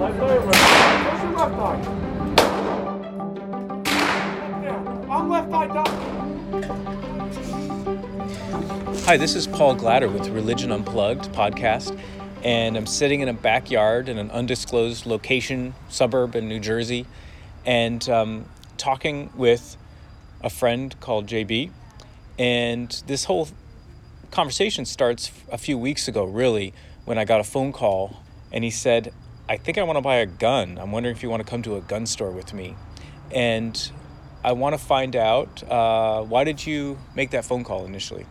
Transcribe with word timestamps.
Left 0.00 0.16
your 0.16 0.40
left 1.36 1.58
eye? 1.58 1.76
Hi, 9.04 9.18
this 9.18 9.34
is 9.34 9.46
Paul 9.46 9.76
Glader 9.76 10.10
with 10.10 10.28
Religion 10.28 10.72
Unplugged 10.72 11.30
podcast, 11.32 12.00
and 12.42 12.78
I'm 12.78 12.86
sitting 12.86 13.20
in 13.20 13.28
a 13.28 13.34
backyard 13.34 14.08
in 14.08 14.16
an 14.16 14.30
undisclosed 14.30 15.04
location, 15.04 15.74
suburb 15.90 16.34
in 16.34 16.48
New 16.48 16.60
Jersey, 16.60 17.04
and 17.66 18.08
um, 18.08 18.46
talking 18.78 19.30
with 19.34 19.76
a 20.42 20.48
friend 20.48 20.98
called 21.00 21.26
JB. 21.26 21.72
And 22.38 22.90
this 23.06 23.24
whole 23.24 23.48
conversation 24.30 24.86
starts 24.86 25.30
a 25.52 25.58
few 25.58 25.76
weeks 25.76 26.08
ago, 26.08 26.24
really, 26.24 26.72
when 27.04 27.18
I 27.18 27.26
got 27.26 27.40
a 27.40 27.44
phone 27.44 27.70
call, 27.70 28.22
and 28.50 28.64
he 28.64 28.70
said, 28.70 29.12
I 29.50 29.56
think 29.56 29.78
I 29.78 29.82
want 29.82 29.96
to 29.96 30.00
buy 30.00 30.16
a 30.16 30.26
gun. 30.26 30.78
I'm 30.78 30.92
wondering 30.92 31.14
if 31.14 31.24
you 31.24 31.28
want 31.28 31.44
to 31.44 31.50
come 31.50 31.60
to 31.62 31.74
a 31.74 31.80
gun 31.80 32.06
store 32.06 32.30
with 32.30 32.54
me. 32.54 32.76
And 33.34 33.90
I 34.44 34.52
want 34.52 34.74
to 34.74 34.78
find 34.78 35.16
out 35.16 35.68
uh, 35.68 36.22
why 36.22 36.44
did 36.44 36.64
you 36.64 36.98
make 37.16 37.30
that 37.30 37.44
phone 37.44 37.64
call 37.64 37.84
initially? 37.84 38.26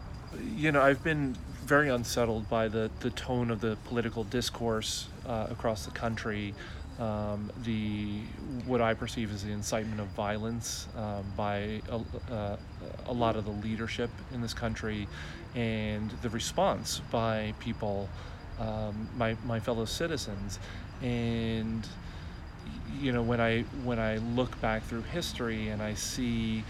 you 0.56 0.72
know, 0.72 0.82
I've 0.82 1.04
been 1.04 1.36
very 1.66 1.90
unsettled 1.90 2.50
by 2.50 2.68
the, 2.68 2.90
the 3.00 3.10
tone 3.12 3.52
of 3.52 3.62
the 3.62 3.78
political 3.86 4.24
discourse 4.24 5.08
uh, 5.26 5.48
across 5.50 5.86
the 5.86 5.92
country. 5.92 6.54
Um, 7.00 7.50
the 7.64 8.20
what 8.66 8.82
I 8.82 8.94
perceive 8.94 9.32
as 9.34 9.46
the 9.46 9.52
incitement 9.52 10.02
of 10.02 10.08
violence 10.08 10.90
um, 10.98 11.24
by 11.38 11.82
a, 11.90 12.34
uh, 12.34 12.58
a 13.06 13.14
lot 13.14 13.38
of 13.38 13.46
the 13.46 13.52
leadership 13.52 14.10
in 14.34 14.42
this 14.42 14.54
country, 14.54 15.08
and 15.56 16.12
the 16.22 16.30
response 16.30 17.02
by 17.10 17.54
people, 17.62 18.10
um, 18.60 19.08
my 19.16 19.38
my 19.46 19.62
fellow 19.62 19.86
citizens, 19.86 20.60
and 21.02 21.88
you 23.00 23.12
know 23.12 23.22
when 23.22 23.40
I 23.40 23.62
when 23.84 24.00
I 24.00 24.18
look 24.18 24.60
back 24.62 24.84
through 24.84 25.04
history 25.04 25.70
and 25.70 25.82
I 25.82 25.94
see 25.94 26.64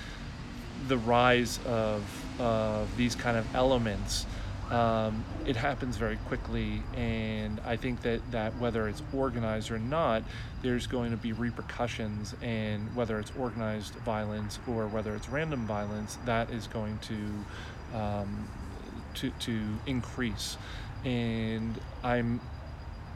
the 0.88 0.97
rise 0.97 1.59
of 1.66 2.03
of 2.39 2.95
these 2.97 3.16
kind 3.16 3.38
of 3.38 3.55
elements, 3.55 4.25
um, 4.69 5.23
it 5.45 5.55
happens 5.55 5.97
very 5.97 6.17
quickly. 6.27 6.83
And 6.95 7.59
I 7.66 7.75
think 7.75 8.02
that, 8.03 8.31
that 8.31 8.58
whether 8.59 8.88
it's 8.88 9.02
organized 9.13 9.71
or 9.71 9.80
not, 9.80 10.23
there's 10.61 10.88
going 10.88 11.11
to 11.11 11.17
be 11.17 11.33
repercussions. 11.33 12.36
And 12.41 12.95
whether 12.95 13.19
it's 13.19 13.31
organized 13.38 13.93
violence 13.95 14.59
or 14.67 14.88
whether 14.88 15.16
it's 15.16 15.30
random 15.30 15.66
violence, 15.66 16.17
that 16.25 16.49
is 16.52 16.67
going 16.67 16.99
to 16.99 17.97
um, 17.97 18.47
to, 19.16 19.31
to 19.31 19.61
increase. 19.88 20.58
And 21.03 21.80
I'm 22.03 22.39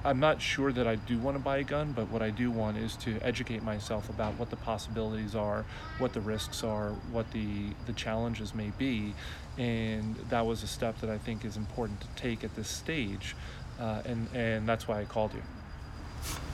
I'm 0.06 0.20
not 0.20 0.42
sure 0.42 0.72
that 0.73 0.86
I 0.86 0.96
do 0.96 1.18
want 1.18 1.38
to 1.38 1.44
buy 1.44 1.58
a 1.58 1.64
gun, 1.64 1.94
but 1.94 2.09
what 2.09 2.22
I 2.22 2.30
do 2.30 2.52
want 2.52 2.78
is 2.78 2.96
to 2.98 3.18
educate 3.22 3.64
myself 3.64 4.10
about 4.10 4.38
what 4.38 4.50
the 4.50 4.58
possibilities 4.58 5.34
are, 5.34 5.66
what 5.98 6.14
the 6.14 6.20
risks 6.20 6.64
are, 6.64 6.90
what 7.12 7.32
the, 7.32 7.70
the 7.86 7.94
challenges 7.94 8.54
may 8.54 8.72
be. 8.78 9.14
And 9.58 10.16
that 10.30 10.45
was 10.45 10.62
a 10.62 10.68
step 10.68 11.00
that 11.00 11.10
I 11.10 11.18
think 11.18 11.45
is 11.45 11.56
important 11.56 12.02
to 12.02 12.08
take 12.16 12.44
at 12.44 12.54
this 12.56 12.68
stage. 12.68 13.36
Uh, 13.80 14.02
and, 14.06 14.28
and 14.34 14.68
that's 14.68 14.88
why 14.88 15.00
I 15.00 15.06
called 15.06 15.34
you. 15.34 15.42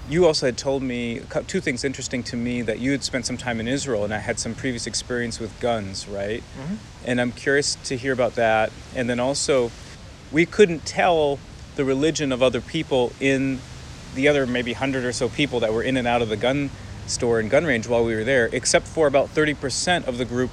You 0.10 0.26
also 0.26 0.48
had 0.48 0.58
told 0.58 0.82
me 0.82 1.22
two 1.48 1.62
things 1.62 1.84
interesting 1.84 2.24
to 2.24 2.36
me 2.36 2.62
that 2.64 2.80
you 2.80 2.92
had 2.92 3.04
spent 3.04 3.26
some 3.26 3.38
time 3.38 3.60
in 3.60 3.68
Israel 3.68 4.04
and 4.04 4.14
I 4.14 4.18
had 4.18 4.40
some 4.40 4.56
previous 4.56 4.88
experience 4.88 5.40
with 5.40 5.60
guns, 5.60 6.08
right? 6.08 6.42
Mm-hmm. 6.42 6.76
And 7.06 7.22
I'm 7.22 7.32
curious 7.32 7.76
to 7.84 7.98
hear 7.98 8.14
about 8.14 8.36
that. 8.36 8.72
And 8.96 9.10
then 9.10 9.20
also, 9.20 9.72
we 10.32 10.46
couldn't 10.46 10.86
tell 10.86 11.40
the 11.80 11.86
religion 11.86 12.34
of 12.34 12.44
other 12.44 12.60
people 12.60 13.14
in 13.22 13.58
the 14.14 14.28
other 14.28 14.46
maybe 14.46 14.74
100 14.74 15.06
or 15.06 15.14
so 15.14 15.30
people 15.30 15.62
that 15.62 15.72
were 15.72 15.82
in 15.82 15.96
and 15.96 16.06
out 16.06 16.22
of 16.22 16.28
the 16.28 16.36
gun 16.36 16.70
store 17.08 17.40
and 17.40 17.50
gun 17.50 17.64
range 17.64 17.88
while 17.88 18.04
we 18.04 18.14
were 18.14 18.26
there, 18.26 18.50
except 18.52 18.86
for 18.86 19.08
about 19.08 19.30
30% 19.30 20.06
of 20.06 20.18
the 20.18 20.26
group 20.26 20.50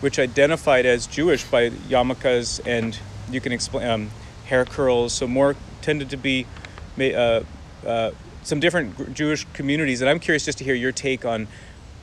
which 0.00 0.18
identified 0.18 0.86
as 0.86 1.06
Jewish 1.06 1.44
by 1.44 1.68
yarmulkes 1.68 2.66
and 2.66 2.98
you 3.30 3.42
can 3.42 3.52
explain 3.52 3.86
um, 3.86 4.10
hair 4.46 4.64
curls. 4.64 5.12
So 5.12 5.26
more 5.26 5.54
tended 5.82 6.08
to 6.10 6.16
be 6.16 6.46
uh, 6.98 7.42
uh, 7.86 8.12
some 8.42 8.58
different 8.58 9.12
Jewish 9.12 9.46
communities. 9.52 10.00
And 10.00 10.08
I'm 10.08 10.18
curious 10.18 10.46
just 10.46 10.56
to 10.58 10.64
hear 10.64 10.74
your 10.74 10.92
take 10.92 11.26
on 11.26 11.46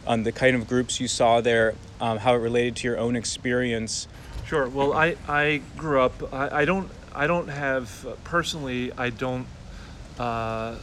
on 0.06 0.22
the 0.22 0.32
kind 0.32 0.56
of 0.56 0.68
groups 0.68 1.00
you 1.00 1.08
saw 1.08 1.42
there, 1.42 1.74
um, 2.00 2.20
how 2.20 2.36
it 2.36 2.38
related 2.38 2.76
to 2.76 2.88
your 2.88 3.00
own 3.00 3.16
experience. 3.16 4.08
Sure. 4.46 4.70
Well, 4.70 4.94
I, 4.94 5.16
I 5.28 5.62
grew 5.76 6.00
up. 6.00 6.32
I, 6.32 6.60
I 6.62 6.66
don't 6.66 6.92
I 7.18 7.26
don't 7.26 7.48
have 7.48 8.06
personally. 8.24 8.92
I 8.96 9.10
don't. 9.10 9.48
Uh, 10.20 10.76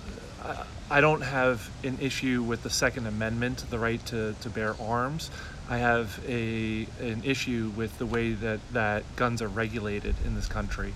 I 0.90 1.00
don't 1.00 1.22
have 1.22 1.70
an 1.82 1.98
issue 2.00 2.42
with 2.42 2.62
the 2.62 2.70
Second 2.70 3.06
Amendment, 3.06 3.64
the 3.70 3.78
right 3.78 4.04
to, 4.06 4.34
to 4.42 4.50
bear 4.50 4.74
arms. 4.80 5.30
I 5.70 5.78
have 5.78 6.20
a 6.28 6.86
an 7.00 7.22
issue 7.24 7.72
with 7.76 7.96
the 7.98 8.06
way 8.06 8.32
that, 8.32 8.60
that 8.72 9.04
guns 9.16 9.40
are 9.42 9.48
regulated 9.48 10.14
in 10.26 10.34
this 10.34 10.46
country, 10.46 10.92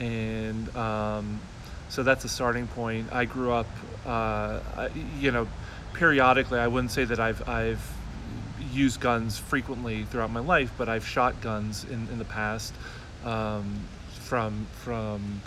and 0.00 0.74
um, 0.74 1.38
so 1.90 2.02
that's 2.02 2.24
a 2.24 2.28
starting 2.28 2.66
point. 2.66 3.12
I 3.12 3.26
grew 3.26 3.52
up, 3.52 3.68
uh, 4.06 4.88
you 5.20 5.30
know, 5.30 5.46
periodically. 5.92 6.58
I 6.58 6.66
wouldn't 6.66 6.92
say 6.92 7.04
that 7.04 7.20
I've 7.20 7.46
I've 7.46 7.92
used 8.72 9.00
guns 9.00 9.38
frequently 9.38 10.04
throughout 10.04 10.30
my 10.30 10.40
life, 10.40 10.72
but 10.78 10.88
I've 10.88 11.06
shot 11.06 11.40
guns 11.42 11.84
in, 11.84 12.08
in 12.10 12.18
the 12.18 12.24
past. 12.24 12.72
Um, 13.24 13.82
from 14.28 14.66
from 14.72 15.40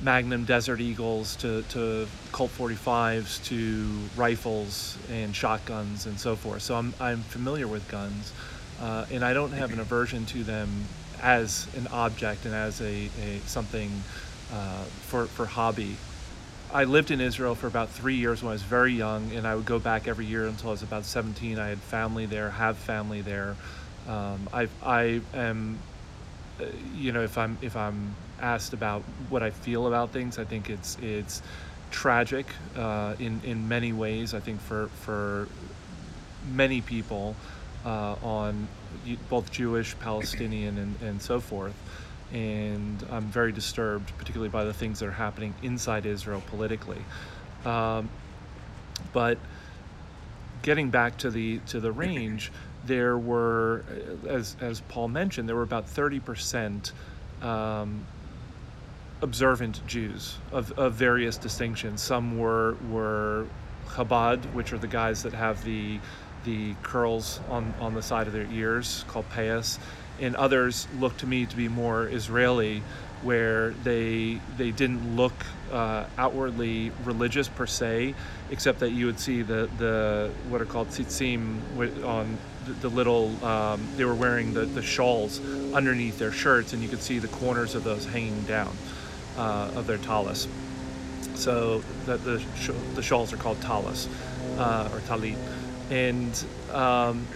Magnum 0.00 0.44
Desert 0.44 0.80
Eagles 0.80 1.34
to, 1.36 1.62
to 1.70 2.06
Colt 2.30 2.50
45s 2.58 3.42
to 3.46 3.88
rifles 4.16 4.98
and 5.10 5.34
shotguns 5.34 6.06
and 6.06 6.18
so 6.18 6.36
forth. 6.36 6.62
So 6.62 6.76
I'm, 6.76 6.92
I'm 7.00 7.22
familiar 7.22 7.66
with 7.66 7.88
guns 7.88 8.32
uh, 8.80 9.06
and 9.10 9.24
I 9.24 9.32
don't 9.32 9.52
have 9.52 9.72
an 9.72 9.80
aversion 9.80 10.26
to 10.26 10.44
them 10.44 10.68
as 11.22 11.66
an 11.76 11.86
object 11.88 12.44
and 12.44 12.54
as 12.54 12.80
a, 12.80 13.08
a 13.22 13.38
something 13.46 13.90
uh, 14.52 14.82
for, 14.82 15.26
for 15.26 15.46
hobby. 15.46 15.96
I 16.72 16.84
lived 16.84 17.10
in 17.10 17.20
Israel 17.20 17.54
for 17.54 17.68
about 17.68 17.88
three 17.88 18.16
years 18.16 18.42
when 18.42 18.50
I 18.50 18.54
was 18.54 18.62
very 18.62 18.92
young 18.92 19.32
and 19.32 19.46
I 19.46 19.54
would 19.54 19.64
go 19.64 19.78
back 19.78 20.08
every 20.08 20.26
year 20.26 20.46
until 20.46 20.68
I 20.68 20.72
was 20.72 20.82
about 20.82 21.04
17. 21.04 21.58
I 21.58 21.68
had 21.68 21.78
family 21.78 22.26
there, 22.26 22.50
have 22.50 22.76
family 22.76 23.22
there. 23.22 23.56
Um, 24.08 24.48
I, 24.52 24.68
I 24.82 25.20
am 25.32 25.78
you 26.96 27.12
know, 27.12 27.22
if 27.22 27.36
I'm 27.38 27.58
if 27.62 27.76
I'm 27.76 28.14
asked 28.40 28.72
about 28.72 29.02
what 29.28 29.42
I 29.42 29.50
feel 29.50 29.86
about 29.86 30.10
things, 30.10 30.38
I 30.38 30.44
think 30.44 30.70
it's 30.70 30.96
it's 31.02 31.42
tragic 31.90 32.46
uh, 32.76 33.14
in 33.18 33.40
in 33.44 33.68
many 33.68 33.92
ways. 33.92 34.34
I 34.34 34.40
think 34.40 34.60
for 34.60 34.88
for 35.00 35.48
many 36.52 36.80
people 36.80 37.34
uh, 37.84 38.16
on 38.22 38.68
both 39.28 39.50
Jewish, 39.50 39.98
Palestinian, 39.98 40.78
and, 40.78 41.02
and 41.02 41.22
so 41.22 41.40
forth. 41.40 41.74
And 42.32 43.04
I'm 43.10 43.26
very 43.26 43.52
disturbed, 43.52 44.16
particularly 44.18 44.48
by 44.48 44.64
the 44.64 44.72
things 44.72 45.00
that 45.00 45.06
are 45.06 45.12
happening 45.12 45.54
inside 45.62 46.06
Israel 46.06 46.42
politically. 46.48 47.02
Um, 47.64 48.08
but 49.12 49.38
getting 50.62 50.90
back 50.90 51.18
to 51.18 51.30
the 51.30 51.58
to 51.66 51.80
the 51.80 51.92
range, 51.92 52.50
there 52.86 53.16
were, 53.16 53.84
as, 54.28 54.56
as 54.60 54.80
Paul 54.82 55.08
mentioned, 55.08 55.48
there 55.48 55.56
were 55.56 55.62
about 55.62 55.86
30% 55.86 56.92
um, 57.42 58.06
observant 59.22 59.86
Jews 59.86 60.36
of, 60.52 60.72
of 60.78 60.94
various 60.94 61.36
distinctions. 61.36 62.02
Some 62.02 62.38
were, 62.38 62.76
were 62.90 63.46
Chabad, 63.88 64.52
which 64.52 64.72
are 64.72 64.78
the 64.78 64.86
guys 64.86 65.22
that 65.22 65.32
have 65.32 65.64
the, 65.64 65.98
the 66.44 66.74
curls 66.82 67.40
on, 67.48 67.74
on 67.80 67.94
the 67.94 68.02
side 68.02 68.26
of 68.26 68.32
their 68.32 68.50
ears 68.52 69.04
called 69.08 69.28
payas, 69.30 69.78
and 70.20 70.36
others 70.36 70.86
look 70.98 71.16
to 71.18 71.26
me 71.26 71.46
to 71.46 71.56
be 71.56 71.68
more 71.68 72.08
Israeli, 72.08 72.82
where 73.24 73.70
they 73.82 74.38
they 74.56 74.70
didn't 74.70 75.16
look 75.16 75.34
uh, 75.72 76.04
outwardly 76.18 76.92
religious 77.04 77.48
per 77.48 77.66
se, 77.66 78.14
except 78.50 78.78
that 78.80 78.90
you 78.90 79.06
would 79.06 79.18
see 79.18 79.42
the 79.42 79.68
the 79.78 80.30
what 80.48 80.60
are 80.60 80.66
called 80.66 80.88
tzitzim 80.88 81.58
on 82.04 82.38
the, 82.66 82.72
the 82.74 82.88
little 82.88 83.44
um, 83.44 83.80
they 83.96 84.04
were 84.04 84.14
wearing 84.14 84.52
the, 84.54 84.66
the 84.66 84.82
shawls 84.82 85.40
underneath 85.74 86.18
their 86.18 86.32
shirts, 86.32 86.72
and 86.72 86.82
you 86.82 86.88
could 86.88 87.02
see 87.02 87.18
the 87.18 87.28
corners 87.28 87.74
of 87.74 87.82
those 87.82 88.04
hanging 88.04 88.42
down 88.42 88.76
uh, 89.36 89.70
of 89.74 89.86
their 89.86 89.98
talis. 89.98 90.46
So 91.34 91.82
that 92.06 92.22
the 92.24 92.44
the 92.94 93.02
shawls 93.02 93.32
are 93.32 93.38
called 93.38 93.60
talis 93.62 94.08
uh, 94.58 94.90
or 94.92 95.00
talit, 95.00 95.36
and 95.90 96.44
um, 96.72 97.26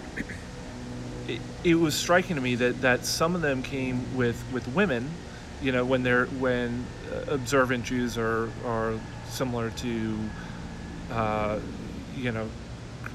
it, 1.26 1.40
it 1.64 1.75
was 1.75 1.94
striking 1.94 2.37
to 2.37 2.43
me 2.43 2.55
that 2.56 2.82
that 2.82 3.06
some 3.06 3.35
of 3.35 3.40
them 3.40 3.62
came 3.62 4.17
with 4.17 4.40
with 4.52 4.69
women 4.69 5.11
you 5.63 5.73
know 5.73 5.85
when 5.85 6.03
they're 6.03 6.27
when 6.27 6.87
uh, 7.13 7.33
observant 7.33 7.85
Jews 7.85 8.17
are 8.19 8.49
are 8.65 8.95
similar 9.29 9.71
to 9.71 10.19
uh, 11.11 11.59
you 12.17 12.33
know 12.33 12.49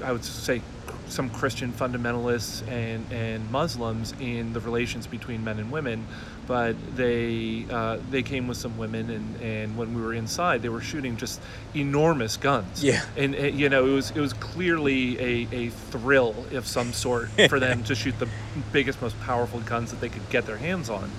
I 0.02 0.12
would 0.12 0.24
say 0.24 0.62
some 1.08 1.28
Christian 1.30 1.72
fundamentalists 1.72 2.66
and, 2.68 3.10
and 3.12 3.50
Muslims 3.50 4.14
in 4.20 4.52
the 4.52 4.60
relations 4.60 5.06
between 5.06 5.44
men 5.44 5.58
and 5.58 5.70
women, 5.70 6.06
but 6.46 6.76
they 6.96 7.66
uh, 7.70 7.98
they 8.10 8.22
came 8.22 8.46
with 8.48 8.56
some 8.56 8.76
women, 8.76 9.10
and, 9.10 9.40
and 9.40 9.76
when 9.76 9.94
we 9.94 10.02
were 10.02 10.14
inside, 10.14 10.62
they 10.62 10.68
were 10.68 10.80
shooting 10.80 11.16
just 11.16 11.40
enormous 11.74 12.36
guns. 12.36 12.82
Yeah. 12.82 13.04
and, 13.16 13.34
you 13.34 13.68
know 13.68 13.86
it 13.86 13.92
was 13.92 14.10
it 14.10 14.20
was 14.20 14.32
clearly 14.34 15.18
a, 15.18 15.48
a 15.52 15.68
thrill 15.70 16.34
of 16.52 16.66
some 16.66 16.92
sort 16.92 17.28
for 17.48 17.60
them 17.60 17.84
to 17.84 17.94
shoot 17.94 18.18
the 18.18 18.28
biggest, 18.72 19.00
most 19.00 19.18
powerful 19.20 19.60
guns 19.60 19.90
that 19.90 20.00
they 20.00 20.08
could 20.08 20.28
get 20.30 20.46
their 20.46 20.58
hands 20.58 20.90
on. 20.90 21.10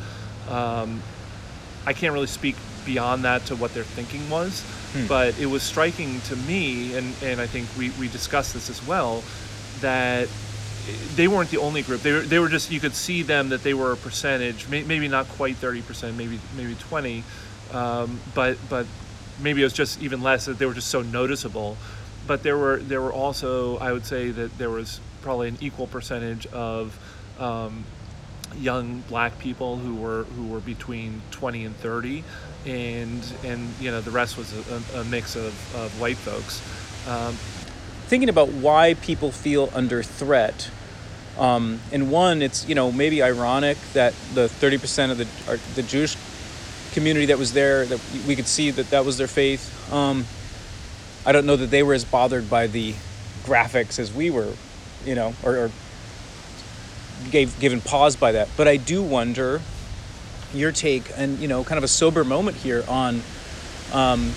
Um, 0.49 1.01
I 1.85 1.93
can't 1.93 2.13
really 2.13 2.27
speak 2.27 2.55
beyond 2.85 3.23
that 3.23 3.45
to 3.47 3.55
what 3.55 3.73
their 3.73 3.83
thinking 3.83 4.29
was, 4.29 4.63
but 5.07 5.37
it 5.39 5.47
was 5.47 5.63
striking 5.63 6.21
to 6.21 6.35
me, 6.35 6.95
and, 6.95 7.13
and 7.23 7.41
I 7.41 7.47
think 7.47 7.67
we, 7.77 7.89
we 7.99 8.07
discussed 8.07 8.53
this 8.53 8.69
as 8.69 8.85
well, 8.87 9.23
that 9.81 10.29
they 11.15 11.27
weren't 11.27 11.49
the 11.49 11.57
only 11.57 11.81
group. 11.81 12.01
They 12.01 12.11
were, 12.11 12.21
they 12.21 12.39
were 12.39 12.47
just 12.49 12.71
you 12.71 12.79
could 12.79 12.93
see 12.93 13.23
them 13.23 13.49
that 13.49 13.63
they 13.63 13.73
were 13.73 13.91
a 13.91 13.97
percentage, 13.97 14.67
may, 14.69 14.83
maybe 14.83 15.07
not 15.07 15.27
quite 15.29 15.55
thirty 15.57 15.81
percent, 15.81 16.15
maybe 16.15 16.39
maybe 16.55 16.75
twenty, 16.75 17.23
um, 17.73 18.19
but 18.35 18.57
but 18.69 18.85
maybe 19.41 19.61
it 19.61 19.65
was 19.65 19.73
just 19.73 20.01
even 20.01 20.21
less 20.21 20.45
that 20.45 20.59
they 20.59 20.65
were 20.65 20.75
just 20.75 20.89
so 20.89 21.01
noticeable. 21.01 21.75
But 22.27 22.43
there 22.43 22.57
were 22.57 22.77
there 22.77 23.01
were 23.01 23.13
also 23.13 23.77
I 23.79 23.91
would 23.91 24.05
say 24.05 24.29
that 24.29 24.57
there 24.57 24.69
was 24.69 24.99
probably 25.21 25.47
an 25.47 25.57
equal 25.59 25.87
percentage 25.87 26.45
of 26.47 26.97
um, 27.39 27.83
young 28.59 29.01
black 29.01 29.37
people 29.39 29.77
who 29.77 29.95
were 29.95 30.23
who 30.23 30.47
were 30.47 30.59
between 30.59 31.21
20 31.31 31.65
and 31.65 31.75
30 31.77 32.23
and 32.65 33.33
and 33.43 33.73
you 33.79 33.91
know 33.91 34.01
the 34.01 34.11
rest 34.11 34.37
was 34.37 34.53
a, 34.53 34.99
a 34.99 35.03
mix 35.05 35.35
of, 35.35 35.53
of 35.75 35.99
white 35.99 36.17
folks 36.17 36.61
um, 37.07 37.35
thinking 38.05 38.29
about 38.29 38.49
why 38.49 38.93
people 38.93 39.31
feel 39.31 39.69
under 39.73 40.03
threat. 40.03 40.69
Um, 41.37 41.79
and 41.91 42.11
one, 42.11 42.41
it's 42.41 42.67
you 42.67 42.75
know 42.75 42.91
maybe 42.91 43.21
ironic 43.21 43.77
that 43.93 44.13
the 44.33 44.47
30% 44.47 45.11
of 45.11 45.17
the 45.17 45.27
or 45.51 45.57
the 45.75 45.83
Jewish 45.83 46.15
community 46.93 47.25
that 47.27 47.37
was 47.37 47.51
there 47.53 47.85
that 47.85 47.99
we 48.25 48.35
could 48.35 48.47
see 48.47 48.71
that 48.71 48.89
that 48.91 49.03
was 49.05 49.17
their 49.17 49.27
faith. 49.27 49.91
Um, 49.91 50.25
I 51.25 51.31
don't 51.31 51.45
know 51.45 51.55
that 51.55 51.71
they 51.71 51.83
were 51.83 51.93
as 51.93 52.05
bothered 52.05 52.49
by 52.49 52.67
the 52.67 52.93
graphics 53.43 53.99
as 53.99 54.13
we 54.13 54.29
were, 54.29 54.53
you 55.03 55.15
know, 55.15 55.33
or, 55.43 55.57
or 55.57 55.71
gave 57.31 57.59
given 57.59 57.81
pause 57.81 58.15
by 58.15 58.33
that. 58.33 58.49
But 58.57 58.67
I 58.67 58.77
do 58.77 59.01
wonder 59.01 59.61
your 60.53 60.71
take 60.71 61.11
and 61.17 61.39
you 61.39 61.47
know 61.47 61.63
kind 61.63 61.77
of 61.77 61.83
a 61.83 61.89
sober 61.89 62.23
moment 62.23 62.57
here 62.57 62.83
on 62.87 63.21
um, 63.93 64.31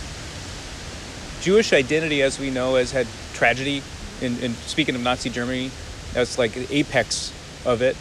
Jewish 1.41 1.73
identity, 1.73 2.23
as 2.23 2.39
we 2.39 2.51
know, 2.51 2.75
has 2.75 2.93
had 2.93 3.07
tragedy. 3.35 3.83
In, 4.21 4.37
in 4.41 4.55
speaking 4.55 4.97
of 4.97 5.01
Nazi 5.01 5.31
Germany, 5.31 5.71
that's 6.13 6.39
like 6.39 6.53
the 6.53 6.67
apex 6.77 7.33
of 7.65 7.83
it, 7.83 7.97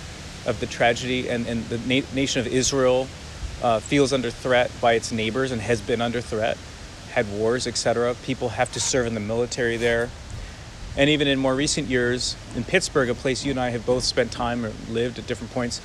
of 0.47 0.59
the 0.59 0.65
tragedy, 0.65 1.29
and 1.29 1.45
and 1.47 1.63
the 1.65 1.77
na- 1.77 2.07
nation 2.13 2.39
of 2.39 2.47
Israel 2.47 3.07
uh, 3.61 3.79
feels 3.79 4.13
under 4.13 4.31
threat 4.31 4.71
by 4.81 4.93
its 4.93 5.11
neighbors 5.11 5.51
and 5.51 5.61
has 5.61 5.81
been 5.81 6.01
under 6.01 6.21
threat, 6.21 6.57
had 7.11 7.31
wars, 7.31 7.67
etc. 7.67 8.15
People 8.23 8.49
have 8.49 8.71
to 8.73 8.79
serve 8.79 9.05
in 9.05 9.13
the 9.13 9.19
military 9.19 9.77
there, 9.77 10.09
and 10.97 11.09
even 11.09 11.27
in 11.27 11.39
more 11.39 11.55
recent 11.55 11.87
years, 11.87 12.35
in 12.55 12.63
Pittsburgh, 12.63 13.09
a 13.09 13.13
place 13.13 13.45
you 13.45 13.51
and 13.51 13.59
I 13.59 13.69
have 13.69 13.85
both 13.85 14.03
spent 14.03 14.31
time 14.31 14.65
or 14.65 14.73
lived 14.89 15.19
at 15.19 15.27
different 15.27 15.53
points. 15.53 15.81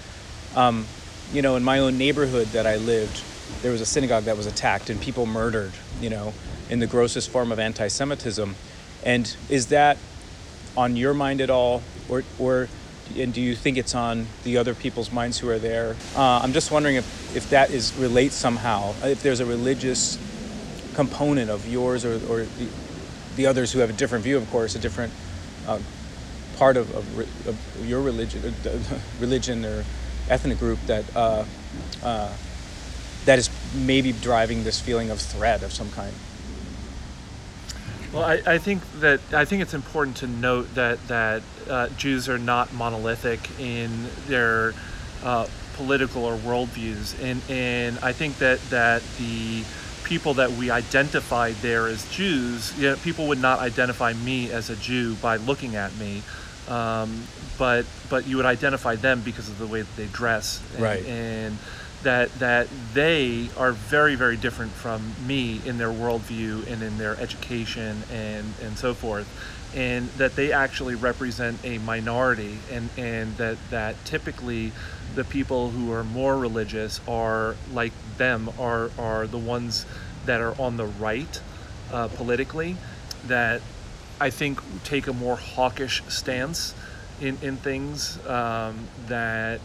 Um, 0.57 0.87
you 1.33 1.43
know, 1.43 1.57
in 1.57 1.63
my 1.63 1.79
own 1.79 1.99
neighborhood 1.99 2.49
that 2.49 2.67
I 2.67 2.77
lived, 2.77 3.23
there 3.63 3.71
was 3.71 3.81
a 3.81 3.87
synagogue 3.87 4.25
that 4.25 4.37
was 4.37 4.47
attacked 4.47 4.91
and 4.91 5.01
people 5.01 5.27
murdered. 5.27 5.73
You 6.01 6.11
know, 6.11 6.35
in 6.73 6.79
the 6.79 6.87
grossest 6.87 7.29
form 7.29 7.53
of 7.53 7.59
anti-Semitism. 7.59 8.55
And 9.05 9.37
is 9.51 9.67
that 9.69 9.99
on 10.75 10.97
your 10.97 11.13
mind 11.13 11.43
at 11.43 11.51
all, 11.51 11.83
or 12.09 12.25
or 12.39 12.69
and 13.17 13.35
do 13.35 13.43
you 13.43 13.55
think 13.55 13.77
it's 13.77 13.95
on 13.95 14.27
the 14.43 14.57
other 14.57 14.75
people's 14.75 15.13
minds 15.13 15.39
who 15.39 15.51
are 15.51 15.59
there? 15.59 15.97
Uh, 16.17 16.41
I'm 16.43 16.55
just 16.55 16.71
wondering 16.71 16.97
if, 16.97 17.37
if 17.37 17.51
that 17.51 17.71
is 17.71 17.95
relates 17.97 18.35
somehow. 18.35 18.95
If 19.03 19.23
there's 19.23 19.41
a 19.41 19.45
religious 19.45 20.19
component 20.95 21.51
of 21.51 21.69
yours 21.69 22.07
or, 22.07 22.15
or 22.31 22.45
the, 22.45 22.69
the 23.37 23.47
others 23.47 23.73
who 23.73 23.79
have 23.81 23.91
a 23.91 23.95
different 23.95 24.25
view, 24.25 24.37
of 24.37 24.51
course, 24.51 24.75
a 24.75 24.79
different 24.79 25.13
uh, 25.67 25.79
part 26.57 26.77
of, 26.77 26.95
of, 26.95 27.49
of 27.49 27.87
your 27.87 28.01
religion, 28.01 28.55
uh, 28.67 28.79
religion 29.21 29.65
or 29.65 29.85
ethnic 30.29 30.59
group 30.59 30.79
that 30.87 31.05
uh, 31.17 31.45
uh, 32.03 32.33
that 33.25 33.39
is 33.39 33.51
maybe 33.75 34.13
driving 34.13 34.65
this 34.65 34.81
feeling 34.81 35.11
of 35.11 35.21
threat 35.21 35.63
of 35.63 35.73
some 35.73 35.91
kind. 35.91 36.13
Well, 38.13 38.25
I, 38.25 38.43
I 38.47 38.59
think 38.59 38.83
that 39.01 39.21
I 39.33 39.45
think 39.45 39.63
it's 39.63 39.75
important 39.75 40.19
to 40.19 40.27
note 40.27 40.75
that 40.75 41.07
that 41.09 41.43
uh, 41.69 41.89
Jews 41.91 42.29
are 42.29 42.39
not 42.39 42.73
monolithic 42.75 43.41
in 43.59 44.07
their 44.27 44.75
uh, 45.25 45.47
political 45.77 46.25
or 46.25 46.37
worldviews, 46.37 47.21
and 47.23 47.41
and 47.49 47.99
I 48.01 48.13
think 48.13 48.39
that 48.39 48.61
that 48.71 49.03
the 49.19 49.65
people 50.13 50.35
that 50.35 50.51
we 50.53 50.71
identified 50.71 51.55
there 51.63 51.87
as 51.87 52.05
Jews, 52.15 52.79
you 52.79 52.91
know, 52.91 52.97
people 52.97 53.29
would 53.29 53.41
not 53.41 53.61
identify 53.61 54.13
me 54.13 54.51
as 54.51 54.69
a 54.69 54.77
Jew 54.77 55.15
by 55.15 55.37
looking 55.37 55.75
at 55.75 55.97
me, 55.97 56.23
um, 56.69 57.23
but 57.57 57.87
but 58.11 58.27
you 58.27 58.37
would 58.37 58.45
identify 58.45 58.95
them 58.95 59.23
because 59.23 59.49
of 59.49 59.59
the 59.59 59.67
way 59.67 59.81
that 59.81 59.97
they 59.97 60.05
dress, 60.09 60.61
and, 60.75 60.83
Right. 60.83 61.03
and 61.07 61.57
that 62.03 62.31
that 62.41 62.67
they 62.93 63.49
are 63.57 63.73
very 63.73 64.15
very 64.17 64.37
different 64.37 64.73
from 64.73 65.15
me 65.27 65.63
in 65.65 65.79
their 65.79 65.89
worldview 65.89 66.71
and 66.71 66.83
in 66.83 66.99
their 66.99 67.19
education 67.19 68.03
and 68.13 68.53
and 68.63 68.77
so 68.77 68.93
forth 68.93 69.27
and 69.75 70.09
that 70.11 70.37
they 70.37 70.53
actually 70.53 70.95
represent 70.95 71.59
a 71.65 71.79
minority 71.79 72.59
and 72.71 72.91
and 72.97 73.37
that 73.37 73.57
that 73.71 74.03
typically 74.05 74.73
the 75.15 75.25
people 75.25 75.71
who 75.71 75.93
are 75.93 76.05
more 76.05 76.37
religious 76.39 77.01
are 77.09 77.57
like 77.73 77.93
them 78.19 78.51
are 78.59 78.91
are 78.99 79.27
the 79.27 79.39
ones 79.39 79.87
that 80.27 80.41
are 80.41 80.59
on 80.61 80.77
the 80.77 80.87
right 80.87 81.41
uh, 81.93 82.09
politically 82.09 82.77
that 83.27 83.61
I 84.21 84.31
think 84.31 84.61
take 84.85 85.07
a 85.07 85.13
more 85.13 85.37
hawkish 85.37 86.03
stance 86.09 86.75
in 87.21 87.39
in 87.43 87.57
things 87.57 88.25
um, 88.27 88.87
that 89.07 89.61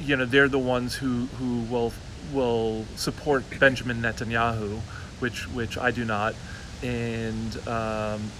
you 0.00 0.16
know 0.16 0.24
they're 0.24 0.48
the 0.48 0.58
ones 0.58 0.94
who 0.94 1.26
who 1.38 1.60
will 1.72 1.92
will 2.32 2.84
support 2.96 3.44
Benjamin 3.58 4.02
Netanyahu, 4.02 4.80
which 5.20 5.48
which 5.48 5.78
I 5.78 5.90
do 5.90 6.04
not, 6.04 6.34
and 6.82 7.56
um, 7.68 8.30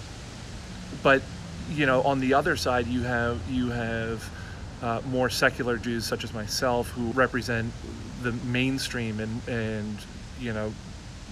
but 1.03 1.23
you 1.71 1.87
know 1.87 2.03
on 2.03 2.21
the 2.21 2.35
other 2.35 2.57
side 2.57 2.87
you 2.87 3.03
have 3.03 3.41
you 3.51 3.71
have 3.71 4.31
uh, 4.83 5.01
more 5.11 5.31
secular 5.31 5.77
Jews 5.79 6.05
such 6.05 6.25
as 6.25 6.33
myself 6.33 6.89
who 6.91 7.11
represent 7.13 7.73
the 8.23 8.33
mainstream 8.33 9.21
and 9.21 9.49
and 9.49 9.99
you 10.41 10.53
know 10.53 10.73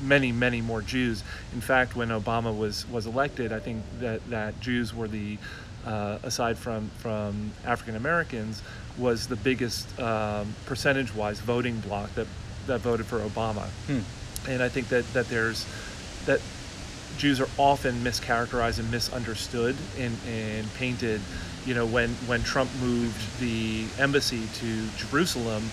many 0.03 0.33
many 0.33 0.61
more 0.61 0.83
Jews. 0.83 1.23
In 1.53 1.61
fact, 1.61 1.97
when 1.97 2.09
Obama 2.09 2.57
was 2.57 2.89
was 2.89 3.07
elected, 3.07 3.53
I 3.53 3.61
think 3.61 3.83
that 4.01 4.29
that 4.31 4.61
Jews 4.61 4.95
were 4.95 5.09
the 5.09 5.39
uh, 5.87 6.19
aside 6.23 6.59
from 6.59 6.91
from 6.99 7.53
African 7.65 7.97
Americans 7.97 8.63
was 8.97 9.27
the 9.27 9.37
biggest 9.37 9.99
um, 10.01 10.55
percentage 10.67 11.15
wise 11.15 11.41
voting 11.41 11.79
bloc 11.81 12.15
that 12.15 12.27
that 12.67 12.81
voted 12.81 13.07
for 13.07 13.19
Obama. 13.21 13.67
And 14.49 14.63
I 14.63 14.69
think 14.69 14.89
that 14.89 15.11
that 15.13 15.29
there's 15.29 15.67
that 16.27 16.41
Jews 17.17 17.41
are 17.41 17.49
often 17.59 17.95
mischaracterized 18.03 18.79
and 18.79 18.91
misunderstood 18.91 19.77
and, 19.99 20.17
and 20.29 20.73
painted. 20.75 21.21
You 21.67 21.75
know, 21.75 21.87
when 21.87 22.11
when 22.27 22.43
Trump 22.43 22.71
moved 22.81 23.41
the 23.41 23.87
embassy 23.99 24.47
to 24.61 24.89
Jerusalem, 24.97 25.71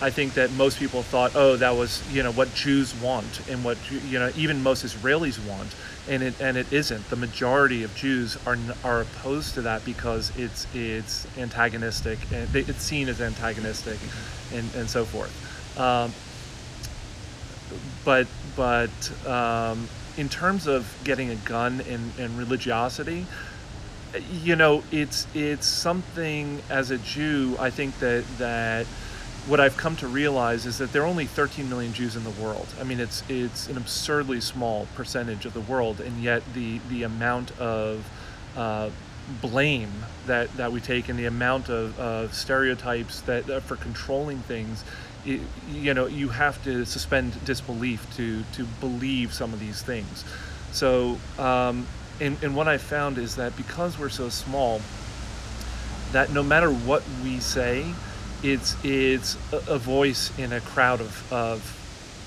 I 0.00 0.10
think 0.10 0.34
that 0.34 0.52
most 0.52 0.78
people 0.78 1.02
thought, 1.02 1.32
oh, 1.34 1.56
that 1.56 1.76
was 1.76 2.02
you 2.12 2.22
know 2.22 2.32
what 2.32 2.52
Jews 2.54 2.94
want 3.00 3.48
and 3.48 3.64
what 3.64 3.78
you 3.90 4.18
know 4.18 4.30
even 4.36 4.62
most 4.62 4.84
Israelis 4.84 5.44
want, 5.46 5.74
and 6.08 6.22
it 6.22 6.40
and 6.40 6.56
it 6.56 6.72
isn't. 6.72 7.08
The 7.10 7.16
majority 7.16 7.82
of 7.84 7.94
Jews 7.94 8.36
are 8.46 8.56
are 8.84 9.00
opposed 9.02 9.54
to 9.54 9.62
that 9.62 9.84
because 9.84 10.36
it's 10.36 10.66
it's 10.74 11.26
antagonistic 11.36 12.18
and 12.32 12.54
it's 12.54 12.82
seen 12.82 13.08
as 13.08 13.20
antagonistic, 13.20 13.98
and 14.52 14.68
and 14.74 14.88
so 14.88 15.04
forth. 15.04 15.32
Um, 15.78 16.12
but 18.04 18.26
but 18.56 19.26
um, 19.26 19.88
in 20.18 20.28
terms 20.28 20.66
of 20.66 20.92
getting 21.04 21.30
a 21.30 21.36
gun 21.36 21.80
and, 21.88 22.12
and 22.18 22.36
religiosity, 22.36 23.24
you 24.30 24.56
know, 24.56 24.82
it's 24.90 25.26
it's 25.34 25.66
something 25.66 26.60
as 26.68 26.90
a 26.90 26.98
Jew. 26.98 27.56
I 27.58 27.70
think 27.70 27.98
that 28.00 28.24
that 28.38 28.86
what 29.46 29.60
I've 29.60 29.76
come 29.76 29.96
to 29.96 30.08
realize 30.08 30.66
is 30.66 30.78
that 30.78 30.92
there 30.92 31.02
are 31.02 31.06
only 31.06 31.24
13 31.24 31.68
million 31.70 31.92
Jews 31.92 32.16
in 32.16 32.24
the 32.24 32.30
world. 32.30 32.66
I 32.80 32.84
mean, 32.84 33.00
it's 33.00 33.22
it's 33.28 33.68
an 33.68 33.76
absurdly 33.76 34.40
small 34.40 34.88
percentage 34.94 35.46
of 35.46 35.54
the 35.54 35.60
world, 35.60 36.00
and 36.00 36.22
yet 36.22 36.42
the 36.52 36.80
the 36.88 37.04
amount 37.04 37.58
of 37.60 38.04
uh, 38.56 38.90
blame 39.40 39.92
that, 40.26 40.54
that 40.56 40.72
we 40.72 40.80
take 40.80 41.08
and 41.08 41.18
the 41.18 41.26
amount 41.26 41.68
of, 41.68 41.98
of 41.98 42.34
stereotypes 42.34 43.20
that, 43.22 43.46
that 43.46 43.62
for 43.62 43.76
controlling 43.76 44.38
things 44.38 44.84
it, 45.26 45.40
you 45.70 45.94
know 45.94 46.06
you 46.06 46.28
have 46.28 46.62
to 46.64 46.84
suspend 46.84 47.44
disbelief 47.44 48.06
to 48.16 48.42
to 48.52 48.64
believe 48.80 49.32
some 49.32 49.52
of 49.52 49.60
these 49.60 49.82
things 49.82 50.24
so 50.72 51.18
um, 51.38 51.86
and, 52.20 52.36
and 52.42 52.56
what 52.56 52.68
I 52.68 52.78
found 52.78 53.18
is 53.18 53.36
that 53.36 53.56
because 53.56 53.98
we're 53.98 54.08
so 54.08 54.28
small, 54.28 54.80
that 56.12 56.32
no 56.32 56.42
matter 56.42 56.70
what 56.70 57.02
we 57.22 57.38
say, 57.40 57.84
it's 58.42 58.76
it's 58.84 59.36
a, 59.52 59.74
a 59.74 59.78
voice 59.78 60.36
in 60.38 60.52
a 60.52 60.60
crowd 60.60 61.00
of, 61.00 61.32
of 61.32 61.60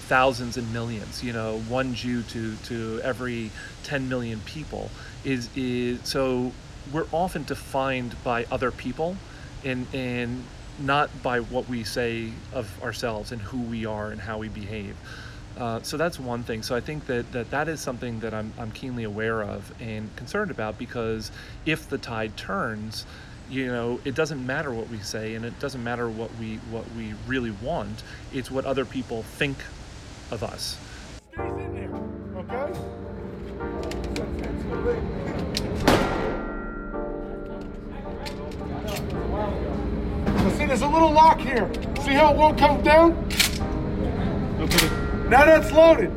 thousands 0.08 0.58
and 0.58 0.72
millions. 0.72 1.24
You 1.24 1.34
know, 1.34 1.60
one 1.68 1.94
Jew 1.94 2.24
to 2.24 2.56
to 2.56 3.02
every 3.04 3.52
10 3.84 4.08
million 4.08 4.40
people 4.42 4.90
is 5.24 5.50
is 5.56 6.00
so 6.04 6.52
we're 6.92 7.08
often 7.12 7.44
defined 7.44 8.16
by 8.24 8.46
other 8.52 8.72
people, 8.72 9.18
and 9.64 9.88
and 9.94 10.44
not 10.80 11.10
by 11.22 11.40
what 11.40 11.68
we 11.70 11.84
say 11.84 12.32
of 12.54 12.84
ourselves 12.84 13.32
and 13.32 13.42
who 13.42 13.62
we 13.62 13.86
are 13.86 14.12
and 14.12 14.20
how 14.20 14.38
we 14.38 14.50
behave. 14.50 14.96
Uh, 15.58 15.82
so 15.82 15.98
that's 15.98 16.20
one 16.20 16.44
thing. 16.44 16.64
So 16.64 16.76
I 16.76 16.80
think 16.82 17.06
that, 17.08 17.32
that 17.34 17.52
that 17.52 17.68
is 17.68 17.80
something 17.80 18.20
that 18.22 18.34
I'm, 18.34 18.54
I'm 18.58 18.72
keenly 18.72 19.04
aware 19.04 19.44
of 19.44 19.72
and 19.82 20.14
concerned 20.16 20.50
about 20.50 20.78
because 20.78 21.32
if 21.66 21.90
the 21.90 21.98
tide 21.98 22.36
turns, 22.38 23.06
you 23.50 23.68
know, 23.68 24.00
it 24.06 24.16
doesn't 24.16 24.46
matter 24.46 24.72
what 24.72 24.88
we 24.90 25.00
say 25.00 25.36
and 25.36 25.44
it 25.44 25.60
doesn't 25.60 25.84
matter 25.84 26.10
what 26.10 26.34
we 26.40 26.56
what 26.70 26.90
we 26.96 27.14
really 27.28 27.52
want. 27.52 28.04
It's 28.34 28.50
what 28.50 28.66
other 28.66 28.86
people 28.86 29.24
think 29.24 29.58
of 30.32 30.44
us. 30.44 30.78
There's 40.72 40.84
a 40.84 40.88
little 40.88 41.12
lock 41.12 41.38
here. 41.38 41.70
See 42.02 42.14
how 42.14 42.32
it 42.32 42.38
won't 42.38 42.58
come 42.58 42.82
down? 42.82 43.12
Okay. 44.62 44.90
Now 45.28 45.44
that's 45.44 45.70
loaded. 45.70 46.16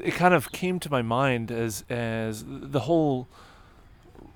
it 0.00 0.12
kind 0.14 0.34
of 0.34 0.50
came 0.50 0.80
to 0.80 0.90
my 0.90 1.02
mind 1.02 1.52
as 1.52 1.84
as 1.88 2.44
the 2.46 2.80
whole 2.80 3.28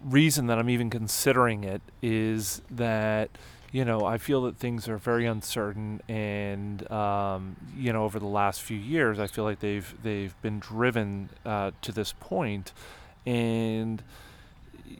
reason 0.04 0.46
that 0.46 0.56
I'm 0.56 0.70
even 0.70 0.88
considering 0.88 1.64
it 1.64 1.82
is 2.00 2.62
that 2.70 3.30
you 3.72 3.84
know 3.84 4.04
I 4.04 4.16
feel 4.18 4.42
that 4.42 4.56
things 4.56 4.88
are 4.88 4.98
very 4.98 5.26
uncertain 5.26 6.00
and 6.08 6.88
um, 6.92 7.56
you 7.76 7.92
know 7.92 8.04
over 8.04 8.20
the 8.20 8.26
last 8.26 8.62
few 8.62 8.78
years 8.78 9.18
I 9.18 9.26
feel 9.26 9.42
like 9.42 9.58
they've 9.58 9.92
they've 10.04 10.40
been 10.42 10.60
driven 10.60 11.30
uh, 11.44 11.72
to 11.82 11.90
this 11.90 12.14
point 12.20 12.72
and 13.26 14.00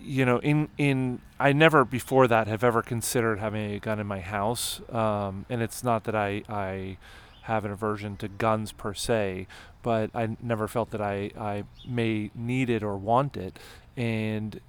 you 0.01 0.25
know 0.25 0.39
in 0.39 0.69
in 0.79 1.21
I 1.39 1.53
never 1.53 1.85
before 1.85 2.27
that 2.29 2.47
have 2.47 2.65
ever 2.65 2.83
considered 2.83 3.39
having 3.39 3.73
a 3.73 3.79
gun 3.79 4.01
in 4.01 4.07
my 4.07 4.21
house 4.21 4.81
um, 4.91 5.47
and 5.49 5.63
it's 5.63 5.85
not 5.85 6.05
that 6.05 6.15
I 6.15 6.43
I 6.49 6.99
have 7.49 7.65
an 7.65 7.71
aversion 7.71 8.15
to 8.15 8.29
guns 8.29 8.73
per 8.73 8.93
se, 8.93 9.47
but 9.83 10.11
I 10.15 10.37
never 10.43 10.69
felt 10.69 10.91
that 10.91 11.01
I, 11.01 11.31
I 11.39 11.65
may 11.87 12.31
need 12.35 12.69
it 12.69 12.83
or 12.83 12.99
want 12.99 13.39
it. 13.39 13.59
And 13.97 14.61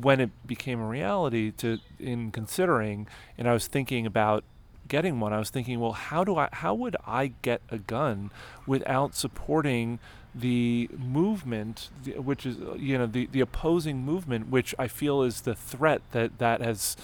when 0.00 0.20
it 0.20 0.30
became 0.46 0.80
a 0.80 0.86
reality 0.86 1.50
to 1.52 1.78
in 1.98 2.30
considering 2.30 3.08
and 3.38 3.48
I 3.48 3.54
was 3.54 3.66
thinking 3.66 4.04
about 4.04 4.44
getting 4.86 5.18
one, 5.18 5.32
I 5.32 5.38
was 5.38 5.48
thinking, 5.48 5.80
well, 5.80 5.92
how 5.92 6.24
do 6.24 6.36
I 6.36 6.50
how 6.52 6.74
would 6.74 6.94
I 7.06 7.32
get 7.40 7.62
a 7.70 7.78
gun 7.78 8.30
without 8.66 9.14
supporting 9.14 9.98
the 10.34 10.88
movement, 10.96 11.90
which 12.16 12.44
is 12.44 12.56
you 12.76 12.98
know 12.98 13.06
the 13.06 13.26
the 13.26 13.40
opposing 13.40 13.98
movement, 14.04 14.48
which 14.48 14.74
I 14.78 14.88
feel 14.88 15.22
is 15.22 15.42
the 15.42 15.54
threat 15.54 16.02
that 16.12 16.38
that 16.38 16.60
has 16.60 16.96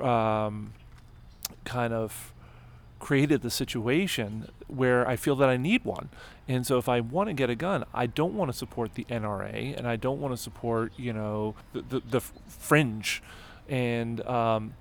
um, 0.00 0.72
kind 1.64 1.92
of 1.92 2.32
created 3.00 3.42
the 3.42 3.50
situation 3.50 4.48
where 4.66 5.06
I 5.06 5.16
feel 5.16 5.36
that 5.36 5.48
I 5.48 5.58
need 5.58 5.84
one. 5.84 6.08
And 6.48 6.66
so 6.66 6.78
if 6.78 6.88
I 6.88 7.00
want 7.00 7.28
to 7.28 7.34
get 7.34 7.50
a 7.50 7.54
gun, 7.54 7.84
I 7.92 8.06
don't 8.06 8.34
want 8.34 8.50
to 8.50 8.56
support 8.56 8.94
the 8.94 9.04
NRA 9.04 9.76
and 9.76 9.86
I 9.86 9.96
don't 9.96 10.20
want 10.20 10.32
to 10.34 10.38
support, 10.38 10.92
you 10.96 11.12
know, 11.12 11.54
the, 11.74 11.82
the, 11.82 12.00
the 12.00 12.20
fringe. 12.20 13.22
And 13.68 14.20
um, 14.26 14.74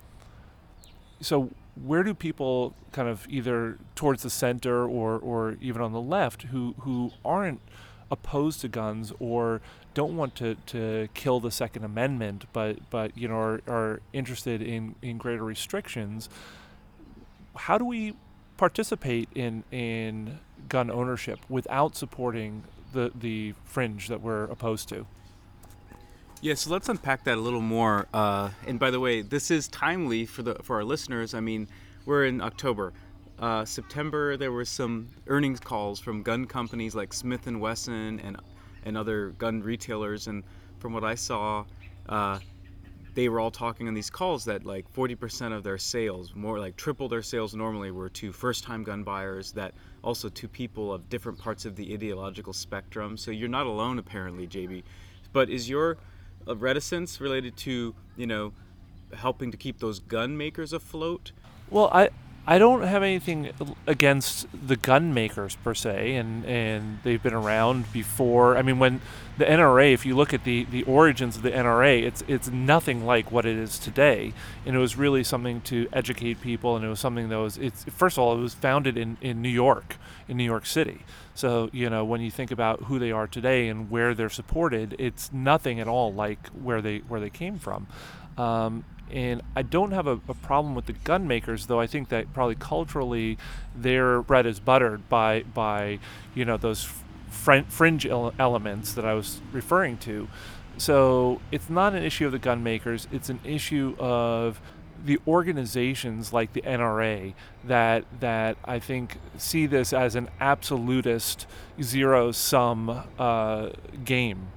so 1.20 1.50
where 1.76 2.04
do 2.04 2.14
people 2.14 2.76
kind 2.92 3.08
of 3.08 3.26
either 3.30 3.78
towards 3.96 4.24
the 4.24 4.30
center 4.30 4.86
or, 4.86 5.18
or 5.18 5.58
even 5.62 5.82
on 5.82 5.92
the 5.92 6.02
left 6.02 6.44
who, 6.44 6.76
who 6.80 7.12
aren't 7.26 7.60
opposed 8.12 8.62
to 8.62 8.68
guns 8.68 9.12
or 9.20 9.62
don't 9.94 10.16
want 10.16 10.36
to, 10.36 10.56
to 10.68 11.08
kill 11.14 11.40
the 11.40 11.52
Second 11.52 11.84
Amendment 11.84 12.46
but, 12.54 12.78
but 12.90 13.18
you 13.18 13.28
know, 13.28 13.36
are, 13.36 13.62
are 13.68 14.02
interested 14.12 14.62
in, 14.62 14.96
in 15.02 15.18
greater 15.18 15.44
restrictions, 15.44 16.30
how 17.56 17.78
do 17.78 17.86
we 17.86 18.14
participate 18.58 19.30
in 19.36 19.64
in 19.72 20.40
gun 20.70 20.90
ownership 20.90 21.40
without 21.50 21.96
supporting 21.96 22.64
the 22.94 23.12
the 23.14 23.54
fringe 23.64 24.08
that 24.08 24.22
we're 24.22 24.46
opposed 24.46 24.90
to? 24.90 25.06
Yeah, 26.44 26.56
so 26.56 26.72
let's 26.72 26.90
unpack 26.90 27.24
that 27.24 27.38
a 27.38 27.40
little 27.40 27.62
more. 27.62 28.06
Uh, 28.14 28.50
and 28.68 28.78
by 28.78 28.92
the 28.92 29.00
way, 29.00 29.22
this 29.22 29.50
is 29.50 29.70
timely 29.70 30.26
for 30.26 30.44
the 30.44 30.56
for 30.56 30.76
our 30.76 30.84
listeners. 30.84 31.34
I 31.34 31.40
mean, 31.40 31.70
we're 32.06 32.26
in 32.26 32.42
October. 32.42 32.92
Uh, 33.40 33.64
September, 33.64 34.36
there 34.36 34.52
were 34.52 34.66
some 34.66 35.08
earnings 35.28 35.62
calls 35.62 36.02
from 36.02 36.22
gun 36.22 36.44
companies 36.44 36.96
like 36.96 37.14
Smith 37.14 37.48
and 37.48 37.62
Wesson 37.62 38.20
and 38.20 38.36
and 38.84 38.98
other 38.98 39.30
gun 39.38 39.64
retailers. 39.64 40.28
And 40.28 40.44
from 40.80 40.92
what 40.92 41.06
I 41.06 41.16
saw, 41.16 41.64
uh, 42.10 42.40
they 43.14 43.30
were 43.30 43.40
all 43.40 43.50
talking 43.50 43.88
on 43.88 43.94
these 43.94 44.10
calls 44.10 44.44
that 44.44 44.66
like 44.66 44.94
40% 44.94 45.56
of 45.56 45.64
their 45.64 45.78
sales, 45.78 46.36
more 46.36 46.60
like 46.60 46.76
triple 46.76 47.08
their 47.08 47.22
sales 47.22 47.56
normally, 47.56 47.92
were 47.92 48.10
to 48.10 48.34
first-time 48.34 48.84
gun 48.84 49.04
buyers. 49.04 49.54
That 49.54 49.76
also 50.04 50.28
to 50.28 50.50
people 50.50 50.92
of 50.92 51.08
different 51.08 51.40
parts 51.40 51.64
of 51.64 51.78
the 51.78 51.94
ideological 51.94 52.52
spectrum. 52.52 53.16
So 53.16 53.32
you're 53.32 53.48
not 53.48 53.66
alone, 53.66 53.98
apparently, 53.98 54.46
JB. 54.46 54.84
But 55.32 55.50
is 55.50 55.70
your 55.70 55.98
uh, 56.48 56.56
reticence 56.56 57.22
related 57.22 57.56
to 57.58 57.96
you 58.16 58.28
know 58.28 58.54
helping 59.14 59.52
to 59.52 59.58
keep 59.58 59.80
those 59.80 60.00
gun 60.00 60.38
makers 60.38 60.74
afloat? 60.74 61.32
Well, 61.70 61.90
I 61.92 62.10
I 62.46 62.58
don't 62.58 62.82
have 62.82 63.04
anything 63.04 63.52
against 63.88 64.48
the 64.68 64.76
gun 64.76 65.14
makers 65.14 65.56
per 65.56 65.74
se, 65.74 66.16
and, 66.16 66.46
and 66.46 67.00
they've 67.04 67.24
been 67.24 67.34
around 67.34 67.92
before. 67.94 68.58
I 68.58 68.62
mean, 68.62 68.80
when 68.80 69.00
the 69.38 69.46
NRA, 69.46 69.94
if 69.94 70.06
you 70.06 70.14
look 70.14 70.34
at 70.34 70.44
the, 70.44 70.66
the 70.66 70.84
origins 70.84 71.38
of 71.38 71.42
the 71.42 71.52
NRA, 71.52 72.04
it's 72.04 72.22
it's 72.28 72.50
nothing 72.50 73.06
like 73.06 73.32
what 73.32 73.46
it 73.46 73.56
is 73.56 73.80
today, 73.80 74.34
and 74.66 74.76
it 74.76 74.80
was 74.80 74.98
really 74.98 75.24
something 75.24 75.62
to 75.62 75.88
educate 75.94 76.42
people, 76.42 76.76
and 76.76 76.84
it 76.84 76.90
was 76.90 77.00
something 77.00 77.30
that 77.30 77.40
was 77.40 77.58
it's 77.58 77.86
first 77.86 78.18
of 78.18 78.24
all 78.24 78.38
it 78.38 78.42
was 78.42 78.54
founded 78.54 78.98
in, 78.98 79.16
in 79.22 79.42
New 79.42 79.48
York, 79.48 79.96
in 80.28 80.36
New 80.36 80.44
York 80.44 80.66
City. 80.66 81.06
So 81.34 81.70
you 81.72 81.90
know 81.90 82.04
when 82.04 82.20
you 82.20 82.30
think 82.30 82.52
about 82.52 82.84
who 82.84 83.00
they 83.00 83.14
are 83.14 83.26
today 83.26 83.70
and 83.70 83.90
where 83.90 84.14
they're 84.14 84.30
supported, 84.30 84.98
it's 85.00 85.32
nothing 85.32 85.80
at 85.80 85.88
all 85.88 86.14
like 86.14 86.50
where 86.50 86.82
they 86.82 87.00
where 87.00 87.22
they 87.22 87.30
came 87.30 87.58
from. 87.58 87.88
Um, 88.38 88.84
and 89.12 89.42
I 89.56 89.62
don't 89.62 89.92
have 89.92 90.08
a, 90.08 90.20
a, 90.28 90.34
problem 90.34 90.76
with 90.76 90.86
the 90.86 90.94
gun 90.94 91.28
makers, 91.28 91.68
though 91.68 91.80
I 91.80 91.88
think 91.88 92.10
that 92.10 92.34
probably 92.34 92.56
culturally 92.56 93.38
their 93.76 94.22
bread 94.22 94.46
is 94.46 94.60
buttered 94.60 95.08
by 95.10 95.44
by 95.44 96.00
you 96.34 96.46
know 96.46 96.58
those 96.58 96.90
fr- 97.30 97.62
fringe 97.68 98.06
ele- 98.06 98.34
elements 98.40 98.94
that 98.94 99.06
I 99.06 99.14
was 99.14 99.42
referring 99.52 99.98
to. 100.00 100.28
So 100.78 101.42
it's 101.52 101.70
not 101.70 101.94
an 101.94 102.04
issue 102.04 102.26
of 102.26 102.32
the 102.32 102.40
gun 102.40 102.64
makers; 102.64 103.08
it's 103.12 103.30
an 103.30 103.40
issue 103.44 103.96
of 104.00 104.60
the 105.06 105.20
organizations 105.28 106.32
like 106.32 106.54
the 106.54 106.62
NRA 106.62 107.34
that 107.66 108.06
that 108.20 108.58
I 108.64 108.80
think 108.80 109.20
see 109.38 109.66
this 109.66 109.94
as 109.94 110.16
an 110.16 110.30
absolutist 110.40 111.46
zero 111.82 112.32
sum 112.32 113.04
uh, 113.20 113.70
game 114.04 114.48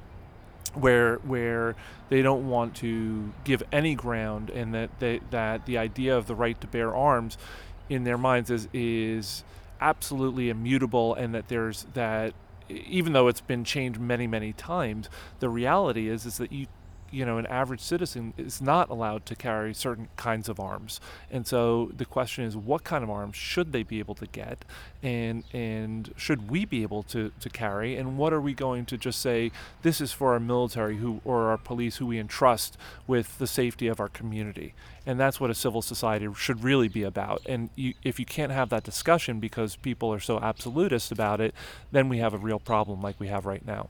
where 0.77 1.17
where 1.17 1.75
they 2.09 2.23
don't 2.23 2.49
want 2.49 2.75
to 2.77 3.33
give 3.45 3.63
any 3.73 3.95
ground 3.95 4.51
and 4.51 4.75
that 4.75 4.91
they, 4.99 5.21
that 5.31 5.67
the 5.67 5.79
idea 5.79 6.17
of 6.17 6.27
the 6.27 6.35
right 6.35 6.61
to 6.61 6.67
bear 6.67 6.95
arms 6.95 7.37
in 7.89 8.05
their 8.05 8.19
minds 8.19 8.51
is 8.51 8.69
is 8.73 9.45
absolutely 9.81 10.49
immutable 10.49 11.15
and 11.15 11.35
that 11.35 11.49
there's 11.49 11.87
that 11.95 12.33
even 12.69 13.13
though 13.13 13.29
it's 13.29 13.41
been 13.41 13.65
changed 13.65 14.01
many 14.01 14.27
many 14.27 14.53
times 14.53 15.09
the 15.41 15.49
reality 15.49 16.09
is 16.09 16.27
is 16.27 16.39
that 16.39 16.51
you 16.51 16.67
you 17.11 17.25
know, 17.25 17.39
an 17.39 17.47
average 17.47 17.81
citizen 17.81 18.33
is 18.37 18.61
not 18.61 18.91
allowed 18.91 19.27
to 19.27 19.35
carry 19.35 19.73
certain 19.75 20.09
kinds 20.17 20.49
of 20.49 20.59
arms. 20.61 21.01
And 21.31 21.47
so 21.47 21.91
the 21.97 22.05
question 22.05 22.45
is, 22.45 22.57
what 22.57 22.85
kind 22.85 23.05
of 23.05 23.11
arms 23.11 23.37
should 23.37 23.73
they 23.73 23.83
be 23.83 23.99
able 23.99 24.15
to 24.17 24.27
get, 24.27 24.65
and 25.03 25.45
and 25.53 26.13
should 26.17 26.51
we 26.51 26.65
be 26.65 26.83
able 26.83 27.03
to, 27.05 27.33
to 27.41 27.49
carry, 27.49 27.97
and 27.97 28.19
what 28.19 28.33
are 28.33 28.41
we 28.41 28.55
going 28.55 28.87
to 28.87 28.97
just 28.97 29.21
say 29.21 29.53
this 29.83 30.01
is 30.01 30.13
for 30.13 30.33
our 30.33 30.41
military 30.41 30.97
who 30.97 31.21
or 31.25 31.49
our 31.51 31.59
police 31.59 31.97
who 31.97 32.07
we 32.07 32.19
entrust 32.19 32.77
with 33.07 33.39
the 33.39 33.47
safety 33.47 33.87
of 33.87 34.01
our 34.01 34.09
community, 34.09 34.75
and 35.05 35.19
that's 35.19 35.41
what 35.41 35.51
a 35.51 35.55
civil 35.55 35.83
society 35.83 36.29
should 36.37 36.65
really 36.65 36.89
be 36.89 37.03
about. 37.03 37.43
And 37.47 37.71
you, 37.77 37.95
if 38.03 38.19
you 38.19 38.27
can't 38.27 38.53
have 38.53 38.69
that 38.71 38.85
discussion 38.85 39.41
because 39.41 39.77
people 39.77 40.13
are 40.13 40.21
so 40.21 40.39
absolutist 40.41 41.13
about 41.13 41.41
it, 41.41 41.55
then 41.93 42.09
we 42.09 42.19
have 42.19 42.35
a 42.35 42.39
real 42.39 42.59
problem 42.59 43.01
like 43.01 43.21
we 43.21 43.29
have 43.29 43.47
right 43.47 43.65
now. 43.65 43.89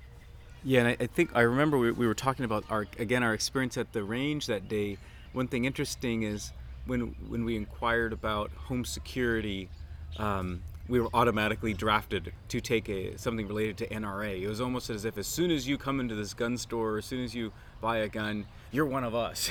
Yeah, 0.67 0.81
and 0.81 0.89
I, 0.89 0.97
I 0.99 1.07
think 1.07 1.31
I 1.33 1.43
remember 1.43 1.79
we, 1.79 1.93
we 1.93 2.09
were 2.09 2.15
talking 2.15 2.45
about 2.45 2.65
our 2.71 2.89
again 2.99 3.23
our 3.23 3.33
experience 3.33 3.77
at 3.77 3.93
the 3.93 4.03
range 4.03 4.47
that 4.49 4.69
day. 4.69 4.99
One 5.33 5.47
thing 5.47 5.65
interesting 5.65 6.25
is 6.25 6.51
when 6.87 7.15
when 7.29 7.45
we 7.45 7.55
inquired 7.55 8.13
about 8.13 8.51
home 8.51 8.85
security 8.85 9.69
um, 10.19 10.63
we 10.89 10.99
were 10.99 11.09
automatically 11.15 11.73
drafted 11.73 12.33
to 12.49 12.61
take 12.61 12.89
a 12.89 13.17
something 13.17 13.47
related 13.47 13.77
to 13.79 13.87
NRA. 13.87 14.43
It 14.43 14.49
was 14.49 14.61
almost 14.61 14.91
as 14.91 15.05
if 15.05 15.17
as 15.19 15.29
soon 15.29 15.53
as 15.53 15.69
you 15.69 15.79
come 15.79 16.01
into 16.01 16.17
this 16.17 16.35
gun 16.35 16.59
store, 16.59 16.99
as 16.99 17.05
soon 17.05 17.23
as 17.23 17.33
you 17.33 17.53
buy 17.81 17.99
a 17.99 18.09
gun, 18.09 18.45
you're 18.73 18.87
one 18.87 19.05
of 19.05 19.15
us. 19.15 19.49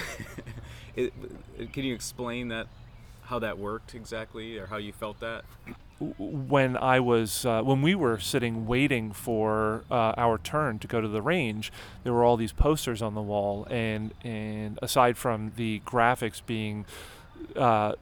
it, 0.97 1.13
can 1.71 1.85
you 1.85 1.95
explain 1.95 2.49
that 2.49 2.67
how 3.21 3.39
that 3.39 3.57
worked 3.57 3.95
exactly, 3.95 4.57
or 4.57 4.65
how 4.67 4.77
you 4.77 4.91
felt 4.91 5.21
that? 5.21 5.45
When 5.99 6.75
I 6.75 6.99
was 6.99 7.45
uh, 7.45 7.61
when 7.61 7.81
we 7.81 7.95
were 7.95 8.19
sitting 8.19 8.65
waiting 8.65 9.11
for 9.11 9.85
uh, 9.89 10.13
our 10.17 10.37
turn 10.37 10.79
to 10.79 10.87
go 10.87 10.99
to 10.99 11.07
the 11.07 11.21
range, 11.21 11.71
there 12.03 12.13
were 12.13 12.23
all 12.23 12.37
these 12.37 12.51
posters 12.51 13.01
on 13.01 13.15
the 13.15 13.21
wall, 13.21 13.65
and 13.69 14.13
and 14.23 14.77
aside 14.81 15.17
from 15.17 15.53
the 15.55 15.81
graphics 15.85 16.41
being 16.45 16.85
uh, 17.55 17.93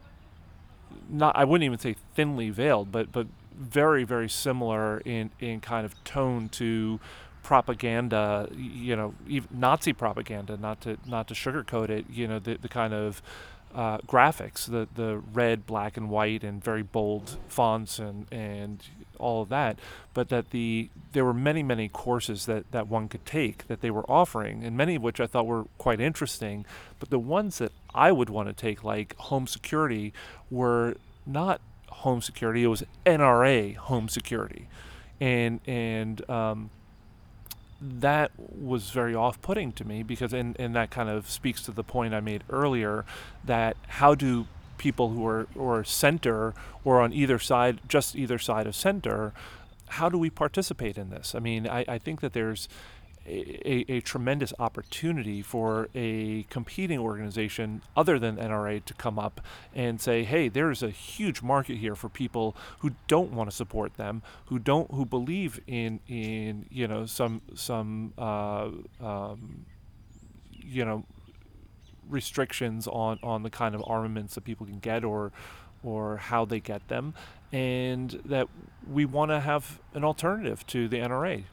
not 1.10 1.36
I 1.36 1.44
wouldn't 1.44 1.66
even 1.66 1.80
say 1.80 1.96
thinly 2.16 2.50
veiled, 2.50 2.92
but 2.92 3.12
but 3.12 3.28
very 3.56 4.04
very 4.04 4.30
similar 4.30 5.00
in 5.06 5.30
in 5.40 5.62
kind 5.62 5.86
of 5.86 6.02
tone 6.04 6.50
to 6.50 7.00
propaganda, 7.44 8.50
you 8.56 8.96
know, 8.96 9.14
Nazi 9.52 9.94
propaganda. 9.94 10.58
Not 10.58 10.82
to 10.82 10.98
not 11.06 11.28
to 11.28 11.34
sugarcoat 11.34 11.90
it, 11.90 12.06
you 12.10 12.28
know, 12.28 12.40
the 12.40 12.56
the 12.56 12.70
kind 12.70 12.94
of 12.94 13.22
uh, 13.74 13.98
graphics, 14.00 14.66
the 14.66 14.88
the 14.94 15.22
red, 15.34 15.66
black, 15.66 15.98
and 15.98 16.10
white, 16.10 16.44
and 16.44 16.64
very 16.64 16.84
bold 16.84 17.38
fonts, 17.48 18.00
and 18.00 18.28
and 18.32 18.84
all 19.18 19.42
of 19.42 19.50
that. 19.50 19.80
But 20.14 20.30
that 20.30 20.52
the 20.52 20.90
there 21.12 21.26
were 21.26 21.34
many 21.34 21.64
many 21.64 21.90
courses 21.90 22.46
that 22.46 22.72
that 22.72 22.88
one 22.88 23.10
could 23.10 23.26
take 23.26 23.68
that 23.68 23.82
they 23.82 23.92
were 23.92 24.10
offering, 24.10 24.64
and 24.64 24.78
many 24.78 24.96
of 24.96 25.02
which 25.02 25.20
I 25.20 25.28
thought 25.28 25.48
were 25.48 25.66
quite 25.78 26.00
interesting. 26.00 26.66
But 27.00 27.10
the 27.10 27.20
ones 27.20 27.58
that 27.58 27.72
I 27.94 28.12
would 28.12 28.30
want 28.30 28.48
to 28.50 28.54
take, 28.54 28.84
like 28.84 29.16
home 29.18 29.48
security, 29.48 30.14
were 30.52 30.96
not 31.26 31.62
home 31.90 32.22
security. 32.22 32.64
It 32.64 32.68
was 32.68 32.84
NRA 33.06 33.76
home 33.76 34.08
security, 34.08 34.68
and 35.20 35.60
and 35.66 36.30
um, 36.30 36.70
that 37.84 38.32
was 38.38 38.92
very 38.92 39.14
off-putting 39.14 39.74
to 39.74 39.86
me 39.86 40.04
because 40.04 40.34
and, 40.34 40.58
and 40.60 40.76
that 40.76 40.90
kind 40.90 41.10
of 41.10 41.30
speaks 41.30 41.62
to 41.64 41.72
the 41.72 41.84
point 41.84 42.14
I 42.14 42.22
made 42.22 42.44
earlier 42.50 43.04
that 43.44 43.76
how 43.88 44.16
do 44.16 44.48
people 44.78 45.10
who 45.10 45.26
are 45.28 45.48
or 45.56 45.84
center 45.84 46.54
or 46.86 47.02
on 47.02 47.12
either 47.12 47.38
side 47.40 47.80
just 47.88 48.16
either 48.16 48.38
side 48.38 48.68
of 48.68 48.76
center 48.76 49.34
how 49.90 50.10
do 50.10 50.18
we 50.18 50.30
participate 50.30 50.98
in 50.98 51.10
this? 51.10 51.36
I 51.36 51.40
mean 51.40 51.68
I, 51.68 51.84
I 51.88 51.98
think 51.98 52.22
that 52.22 52.34
there's 52.34 52.70
a, 53.26 53.86
a, 53.90 54.02
tremendous 54.02 54.54
opportunity 54.60 55.42
for 55.42 55.88
a 55.96 56.44
competing 56.50 57.00
organization 57.00 57.82
other 57.96 58.20
than 58.20 58.36
NRA 58.36 58.84
to 58.86 58.94
come 58.94 59.18
up 59.18 59.40
and 59.74 60.02
say, 60.02 60.24
"Hey, 60.24 60.50
there 60.50 60.70
is 60.70 60.84
a 60.84 60.90
huge 60.90 61.42
market 61.42 61.78
here 61.78 61.96
for 61.96 62.10
people 62.10 62.56
who 62.80 62.92
don't 63.08 63.32
want 63.32 63.50
to 63.50 63.56
support 63.56 63.96
them, 63.96 64.22
who 64.48 64.60
don't, 64.60 64.92
who 64.92 65.06
believe 65.06 65.62
in 65.68 66.00
in 66.08 66.66
you 66.70 66.88
know 66.88 67.06
some 67.06 67.42
some 67.56 68.14
uh, 68.18 68.70
um, 69.00 69.66
you 70.52 70.84
know 70.84 71.06
restrictions 72.10 72.88
on 72.88 73.20
on 73.24 73.44
the 73.44 73.50
kind 73.50 73.74
of 73.74 73.84
armaments 73.88 74.36
that 74.36 74.44
people 74.44 74.66
can 74.66 74.80
get 74.80 75.04
or 75.04 75.32
or 75.82 76.18
how 76.18 76.44
they 76.44 76.60
get 76.60 76.88
them, 76.90 77.14
and 77.54 78.22
that 78.26 78.50
we 78.90 79.06
want 79.06 79.32
to 79.32 79.40
have 79.40 79.80
an 79.94 80.04
alternative 80.04 80.68
to 80.68 80.90
the 80.90 80.98
NRA." 80.98 81.46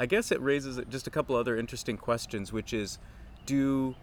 I 0.00 0.06
guess 0.06 0.32
it 0.32 0.40
raises 0.40 0.80
just 0.88 1.06
a 1.06 1.10
couple 1.10 1.36
other 1.36 1.58
interesting 1.58 1.98
questions, 1.98 2.54
which 2.54 2.72
is 2.72 2.98
do 3.44 3.94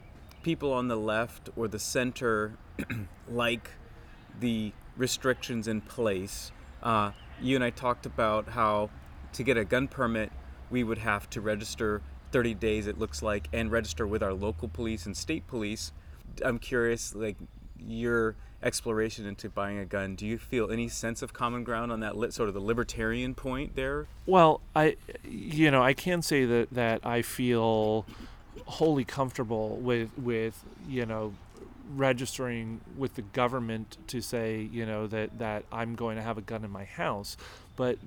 people 0.43 0.71
on 0.71 0.89
the 0.89 0.95
left 0.95 1.49
or 1.55 1.67
the 1.67 1.79
center 1.79 2.55
like 3.27 3.71
the 4.39 4.73
restrictions 4.95 5.67
in 5.67 5.81
place? 5.81 6.51
Uh, 6.83 7.13
you 7.41 7.55
and 7.55 7.63
I 7.63 7.71
talked 7.71 8.05
about 8.05 8.49
how 8.49 8.91
to 9.33 9.41
get 9.41 9.57
a 9.57 9.65
gun 9.65 9.87
permit, 9.87 10.31
we 10.69 10.83
would 10.83 10.99
have 10.99 11.31
to 11.31 11.41
register 11.41 12.03
30 12.31 12.53
days, 12.53 12.85
it 12.85 12.99
looks 12.99 13.23
like, 13.23 13.47
and 13.51 13.71
register 13.71 14.05
with 14.05 14.21
our 14.21 14.33
local 14.33 14.67
police 14.67 15.07
and 15.07 15.17
state 15.17 15.47
police. 15.47 15.93
I'm 16.45 16.59
curious, 16.59 17.15
like, 17.15 17.37
your 17.85 18.35
exploration 18.61 19.25
into 19.25 19.49
buying 19.49 19.77
a 19.77 19.85
gun, 19.85 20.15
do 20.15 20.25
you 20.25 20.37
feel 20.37 20.71
any 20.71 20.87
sense 20.87 21.21
of 21.21 21.33
common 21.33 21.63
ground 21.63 21.91
on 21.91 21.99
that 21.99 22.17
li- 22.17 22.31
sort 22.31 22.49
of 22.49 22.55
the 22.55 22.61
libertarian 22.61 23.35
point 23.35 23.75
there? 23.75 24.07
Well, 24.25 24.61
I, 24.75 24.97
you 25.23 25.71
know, 25.71 25.83
I 25.83 25.93
can 25.93 26.21
say 26.21 26.45
that 26.45 26.69
that 26.71 27.05
I 27.05 27.21
feel 27.21 28.05
wholly 28.65 29.05
comfortable 29.05 29.77
with 29.77 30.09
with 30.17 30.63
you 30.87 31.05
know 31.05 31.33
registering 31.95 32.81
with 32.97 33.15
the 33.15 33.21
government 33.21 33.97
to 34.07 34.21
say 34.21 34.67
you 34.71 34.85
know 34.85 35.07
that 35.07 35.37
that 35.39 35.63
I'm 35.71 35.95
going 35.95 36.17
to 36.17 36.21
have 36.23 36.37
a 36.37 36.41
gun 36.41 36.63
in 36.63 36.71
my 36.71 36.85
house, 36.85 37.37
but 37.75 37.97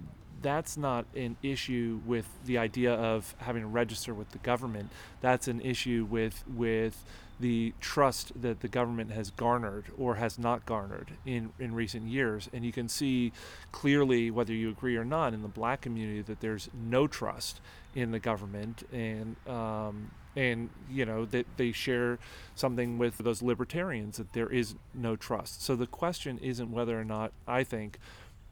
that's 0.43 0.77
not 0.77 1.07
an 1.15 1.37
issue 1.43 2.01
with 2.07 2.27
the 2.45 2.59
idea 2.59 2.93
of 2.95 3.35
having 3.39 3.63
to 3.63 3.69
register 3.69 4.15
with 4.15 4.31
the 4.31 4.39
government. 4.39 4.91
That's 5.21 5.49
an 5.49 5.61
issue 5.61 6.07
with 6.09 6.45
with 6.49 7.05
the 7.41 7.73
trust 7.81 8.33
that 8.41 8.61
the 8.61 8.69
government 8.69 9.13
has 9.13 9.31
garnered 9.31 9.87
or 9.99 10.17
has 10.17 10.39
not 10.39 10.67
garnered 10.67 11.13
in, 11.25 11.51
in 11.59 11.75
recent 11.75 12.07
years. 12.07 12.51
And 12.53 12.65
you 12.65 12.73
can 12.73 12.89
see 12.89 13.33
clearly, 13.73 14.31
whether 14.31 14.53
you 14.53 14.69
agree 14.69 14.97
or 14.97 15.05
not, 15.05 15.33
in 15.33 15.43
the 15.43 15.49
black 15.49 15.81
community 15.81 16.21
that 16.23 16.41
there's 16.41 16.69
no 16.75 17.07
trust 17.07 17.61
in 17.95 18.11
the 18.11 18.19
government. 18.19 18.87
And, 18.93 19.37
um, 19.49 20.11
and 20.37 20.69
you 20.91 21.07
know, 21.07 21.25
that 21.27 21.47
they 21.57 21.73
share 21.73 22.19
something 22.55 22.99
with 22.99 23.19
those 23.19 23.43
libertarians 23.43 24.19
that 24.19 24.33
there 24.35 24.49
is 24.49 24.75
no 24.95 25.17
trust. 25.17 25.65
So 25.65 25.75
the 25.77 25.87
question 25.87 26.39
isn't 26.39 26.71
whether 26.71 27.01
or 27.01 27.05
not 27.05 27.33
I 27.49 27.65
think 27.65 27.99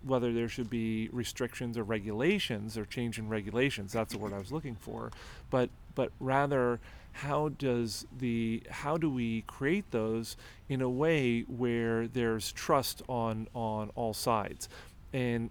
whether 0.04 0.32
there 0.32 0.48
should 0.48 0.70
be 0.70 1.08
restrictions 1.12 1.76
or 1.76 1.82
regulations 1.82 2.78
or 2.78 2.84
change 2.84 3.18
in 3.18 3.28
regulations. 3.28 3.92
That's 3.92 4.12
the 4.12 4.18
word 4.18 4.32
i 4.32 4.38
was 4.38 4.52
looking 4.52 4.76
for. 4.76 5.10
But 5.50 5.70
but 5.94 6.12
rather 6.20 6.80
how 7.12 7.48
does 7.48 8.06
the 8.16 8.62
how 8.70 8.96
do 8.96 9.10
we 9.10 9.42
create 9.42 9.90
those 9.90 10.36
in 10.68 10.80
a 10.80 10.88
way 10.88 11.42
where 11.42 12.06
there's 12.06 12.52
trust 12.52 13.02
on 13.08 13.48
on 13.54 13.90
all 13.94 14.14
sides? 14.14 14.68
And 15.12 15.50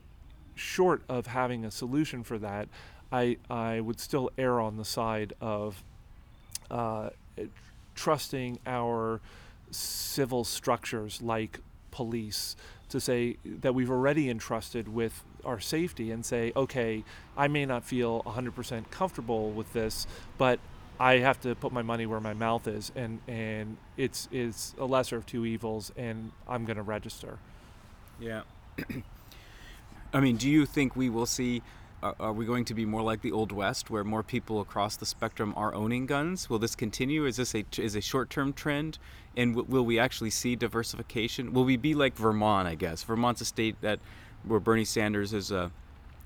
short 0.55 1.03
of 1.07 1.27
having 1.27 1.63
a 1.63 1.69
solution 1.69 2.23
for 2.23 2.39
that 2.39 2.67
i 3.12 3.38
i 3.47 3.79
would 3.79 3.99
still 3.99 4.29
err 4.39 4.60
on 4.60 4.75
the 4.77 4.83
side 4.83 5.33
of 5.39 5.83
uh, 6.71 7.10
trusting 7.95 8.60
our 8.65 9.21
civil 9.71 10.43
structures 10.43 11.21
like 11.21 11.60
police 11.91 12.55
to 12.89 13.00
say 13.00 13.38
that 13.43 13.76
we've 13.76 13.91
already 13.91 14.30
entrusted 14.30 14.88
with 14.88 15.23
our 15.45 15.60
safety 15.60 16.12
and 16.12 16.26
say 16.26 16.52
okay 16.56 17.04
i 17.36 17.47
may 17.47 17.65
not 17.65 17.84
feel 17.84 18.21
100% 18.23 18.89
comfortable 18.91 19.52
with 19.52 19.71
this 19.73 20.08
but 20.38 20.60
I 21.00 21.19
have 21.19 21.39
to 21.41 21.56
put 21.56 21.71
my 21.71 21.82
money 21.82 22.06
where 22.06 22.19
my 22.19 22.34
mouth 22.34 22.67
is, 22.67 22.91
and 22.95 23.19
and 23.28 23.78
it's 23.97 24.28
it's 24.32 24.73
a 24.80 24.86
lesser 24.86 25.17
of 25.17 25.26
two 25.26 25.45
evils, 25.45 25.91
and 25.95 26.32
I'm 26.47 26.65
going 26.65 26.78
to 26.78 26.84
register. 26.84 27.38
Yeah. 28.19 28.41
I 30.13 30.19
mean, 30.19 30.38
do 30.38 30.50
you 30.50 30.65
think 30.65 30.95
we 30.95 31.10
will 31.10 31.26
see? 31.26 31.62
Uh, 32.03 32.13
are 32.19 32.33
we 32.33 32.45
going 32.45 32.63
to 32.65 32.75
be 32.75 32.86
more 32.86 33.01
like 33.01 33.21
the 33.21 33.31
old 33.31 33.51
west, 33.51 33.89
where 33.89 34.03
more 34.03 34.21
people 34.21 34.62
across 34.62 34.95
the 34.95 35.05
spectrum 35.05 35.51
are 35.57 35.73
owning 35.73 36.05
guns? 36.05 36.47
Will 36.49 36.60
this 36.60 36.75
continue? 36.75 37.25
Is 37.25 37.38
this 37.38 37.55
a 37.55 37.65
is 37.77 37.95
a 37.95 38.01
short 38.01 38.29
term 38.29 38.53
trend? 38.53 38.99
And 39.36 39.55
w- 39.55 39.67
will 39.71 39.86
we 39.86 39.97
actually 39.97 40.29
see 40.29 40.55
diversification? 40.55 41.53
Will 41.53 41.65
we 41.65 41.75
be 41.75 41.95
like 41.95 42.15
Vermont? 42.15 42.67
I 42.67 42.75
guess 42.75 43.01
Vermont's 43.01 43.41
a 43.41 43.45
state 43.45 43.81
that 43.81 43.99
where 44.43 44.60
Bernie 44.60 44.86
Sanders 44.86 45.33
is 45.33 45.51
a 45.51 45.71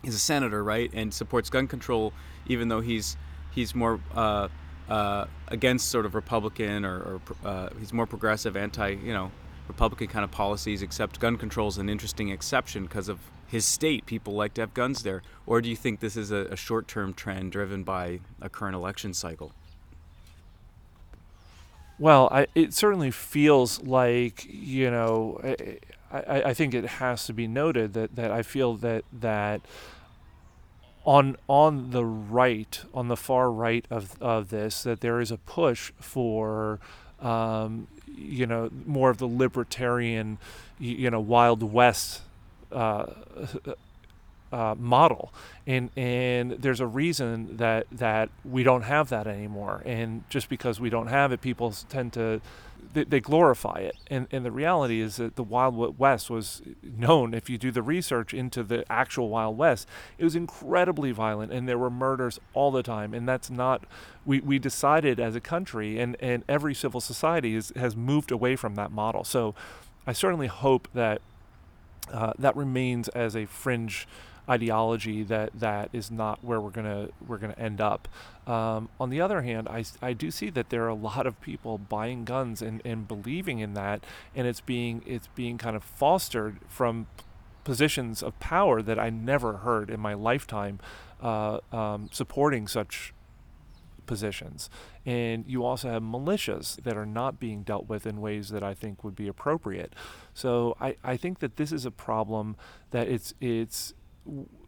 is 0.04 0.14
a 0.14 0.20
senator, 0.20 0.62
right, 0.62 0.92
and 0.94 1.14
supports 1.14 1.50
gun 1.50 1.68
control, 1.68 2.12
even 2.48 2.68
though 2.68 2.82
he's 2.82 3.16
he's 3.52 3.74
more 3.74 4.02
uh, 4.14 4.50
uh, 4.90 5.26
against 5.48 5.90
sort 5.90 6.06
of 6.06 6.16
Republican 6.16 6.84
or, 6.84 7.00
or 7.00 7.22
uh, 7.46 7.70
he's 7.80 7.94
more 7.94 8.06
progressive, 8.06 8.58
anti, 8.58 8.90
you 8.90 9.14
know, 9.14 9.32
Republican 9.70 10.08
kind 10.08 10.26
of 10.26 10.32
policies. 10.32 10.82
Except 10.82 11.18
gun 11.22 11.38
control 11.38 11.70
is 11.70 11.78
an 11.78 11.88
interesting 11.88 12.28
exception 12.28 12.84
because 12.84 13.08
of 13.08 13.20
his 13.52 13.66
state. 13.66 14.06
People 14.06 14.34
like 14.34 14.54
to 14.56 14.62
have 14.62 14.74
guns 14.74 15.04
there. 15.04 15.22
Or 15.46 15.62
do 15.62 15.70
you 15.70 15.76
think 15.76 16.00
this 16.00 16.16
is 16.16 16.32
a, 16.32 16.48
a 16.52 16.56
short-term 16.56 17.14
trend 17.14 17.52
driven 17.52 17.84
by 17.84 18.22
a 18.42 18.50
current 18.50 18.76
election 18.76 19.14
cycle? 19.14 19.52
Well, 22.00 22.30
I, 22.32 22.48
it 22.56 22.74
certainly 22.74 23.12
feels 23.12 23.84
like 23.84 24.48
you 24.50 24.90
know. 24.90 25.40
I, 26.12 26.44
I 26.44 26.54
think 26.54 26.74
it 26.74 26.86
has 26.86 27.26
to 27.28 27.34
be 27.34 27.48
noted 27.48 27.94
that, 27.94 28.16
that 28.16 28.32
I 28.32 28.42
feel 28.42 28.76
that 28.78 29.04
that 29.14 29.62
on 31.06 31.38
on 31.48 31.92
the 31.92 32.06
right, 32.06 32.82
on 32.94 33.08
the 33.08 33.18
far 33.18 33.52
right 33.52 33.86
of 33.90 34.22
of 34.22 34.50
this, 34.50 34.84
that 34.84 35.02
there 35.02 35.20
is 35.20 35.32
a 35.32 35.38
push 35.38 35.92
for, 36.00 36.80
um, 37.22 37.88
you 38.08 38.46
know, 38.46 38.70
more 38.86 39.10
of 39.10 39.18
the 39.18 39.28
libertarian, 39.28 40.38
you 40.80 41.10
know, 41.10 41.20
Wild 41.20 41.62
West. 41.64 42.22
Uh, 42.72 43.06
uh, 44.52 44.76
model, 44.78 45.34
and 45.66 45.90
and 45.96 46.52
there's 46.52 46.82
a 46.82 46.88
reason 46.88 47.56
that 47.58 47.88
that 47.92 48.30
we 48.44 48.64
don't 48.64 48.82
have 48.84 49.10
that 49.10 49.28
anymore. 49.28 49.82
And 49.86 50.24
just 50.30 50.50
because 50.50 50.80
we 50.80 50.90
don't 50.90 51.08
have 51.08 51.32
it, 51.32 51.42
people 51.42 51.74
tend 51.90 52.14
to 52.14 52.42
they, 52.94 53.06
they 53.06 53.20
glorify 53.22 53.80
it, 53.80 53.96
and 54.08 54.28
and 54.32 54.44
the 54.44 54.52
reality 54.52 55.00
is 55.00 55.16
that 55.18 55.36
the 55.36 55.44
Wild 55.44 55.98
West 55.98 56.30
was 56.30 56.62
known. 56.84 57.34
If 57.34 57.50
you 57.50 57.58
do 57.58 57.72
the 57.72 57.82
research 57.82 58.34
into 58.34 58.64
the 58.64 58.84
actual 58.92 59.30
Wild 59.30 59.58
West, 59.58 59.88
it 60.18 60.24
was 60.26 60.36
incredibly 60.36 61.12
violent, 61.12 61.54
and 61.54 61.68
there 61.68 61.78
were 61.78 61.90
murders 61.90 62.40
all 62.54 62.72
the 62.72 62.84
time. 62.84 63.14
And 63.14 63.28
that's 63.28 63.50
not 63.50 63.86
we, 64.26 64.42
we 64.42 64.60
decided 64.60 65.20
as 65.20 65.36
a 65.36 65.42
country, 65.42 66.00
and 66.00 66.18
and 66.20 66.44
every 66.50 66.74
civil 66.74 67.00
society 67.00 67.56
is, 67.56 67.72
has 67.78 67.96
moved 67.96 68.32
away 68.32 68.58
from 68.58 68.76
that 68.76 68.92
model. 68.92 69.24
So, 69.24 69.56
I 70.06 70.12
certainly 70.12 70.48
hope 70.48 70.90
that 70.94 71.22
uh, 72.12 72.34
that 72.40 72.56
remains 72.56 73.08
as 73.10 73.36
a 73.36 73.46
fringe 73.46 74.08
ideology 74.50 75.24
that 75.24 75.52
that 75.58 75.90
is 75.94 76.12
not 76.12 76.44
where 76.44 76.60
we're 76.60 76.72
gonna 76.72 77.10
we're 77.26 77.38
gonna 77.38 77.56
end 77.58 77.80
up. 77.80 78.08
Um, 78.48 78.90
on 79.00 79.10
the 79.10 79.22
other 79.22 79.42
hand, 79.44 79.70
I, 79.70 79.86
I 80.02 80.14
do 80.14 80.32
see 80.32 80.50
that 80.50 80.70
there 80.70 80.84
are 80.84 80.90
a 80.90 80.96
lot 80.96 81.28
of 81.28 81.40
people 81.42 81.78
buying 81.78 82.26
guns 82.26 82.62
and, 82.62 82.82
and 82.84 83.08
believing 83.08 83.60
in 83.60 83.74
that, 83.76 84.04
and 84.36 84.48
it's 84.48 84.62
being 84.62 85.04
it's 85.06 85.28
being 85.28 85.58
kind 85.58 85.76
of 85.76 85.84
fostered 85.84 86.58
from 86.68 87.08
positions 87.64 88.24
of 88.24 88.38
power 88.40 88.82
that 88.82 89.00
I 89.00 89.10
never 89.10 89.58
heard 89.58 89.90
in 89.90 90.00
my 90.00 90.16
lifetime 90.16 90.80
uh, 91.22 91.60
um, 91.72 92.10
supporting 92.12 92.68
such 92.68 93.14
positions. 94.12 94.70
And 95.06 95.48
you 95.48 95.64
also 95.64 95.90
have 95.90 96.04
militias 96.04 96.84
that 96.84 96.98
are 96.98 97.06
not 97.06 97.40
being 97.40 97.64
dealt 97.64 97.88
with 97.88 98.06
in 98.06 98.20
ways 98.20 98.50
that 98.50 98.62
I 98.62 98.74
think 98.74 99.06
would 99.06 99.16
be 99.16 99.30
appropriate. 99.30 99.94
So 100.34 100.76
I, 100.82 100.98
I 101.02 101.16
think 101.16 101.40
that 101.40 101.56
this 101.56 101.72
is 101.72 101.86
a 101.86 101.92
problem 101.92 102.58
that 102.90 103.08
it's 103.08 103.34
it's 103.40 103.94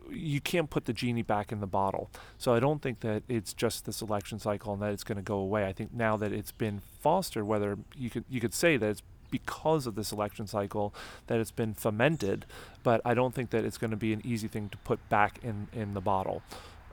you 0.10 0.40
can't 0.40 0.70
put 0.70 0.86
the 0.86 0.94
genie 0.94 1.24
back 1.24 1.52
in 1.52 1.60
the 1.60 1.68
bottle. 1.68 2.10
So 2.38 2.54
I 2.54 2.62
don't 2.62 2.82
think 2.82 3.02
that 3.02 3.24
it's 3.28 3.54
just 3.54 3.84
this 3.84 4.02
election 4.02 4.40
cycle 4.40 4.72
and 4.72 4.82
that 4.82 4.94
it's 4.94 5.04
going 5.04 5.18
to 5.18 5.30
go 5.36 5.36
away. 5.36 5.66
I 5.66 5.74
think 5.74 5.94
now 5.94 6.16
that 6.16 6.32
it's 6.32 6.54
been 6.54 6.82
fostered, 7.02 7.44
whether 7.44 7.78
you 7.98 8.10
could 8.10 8.24
you 8.30 8.40
could 8.40 8.54
say 8.54 8.78
that 8.78 8.90
it's 8.90 9.04
because 9.30 9.86
of 9.88 9.96
this 9.96 10.14
election 10.14 10.48
cycle 10.48 10.96
that 11.28 11.38
it's 11.38 11.52
been 11.52 11.74
fomented, 11.74 12.46
but 12.82 13.02
I 13.04 13.14
don't 13.14 13.36
think 13.36 13.50
that 13.50 13.66
it's 13.66 13.78
going 13.78 13.92
to 13.92 13.98
be 13.98 14.14
an 14.14 14.22
easy 14.24 14.48
thing 14.48 14.70
to 14.70 14.78
put 14.78 15.00
back 15.10 15.40
in 15.44 15.68
in 15.74 15.96
the 15.96 16.02
bottle. 16.14 16.44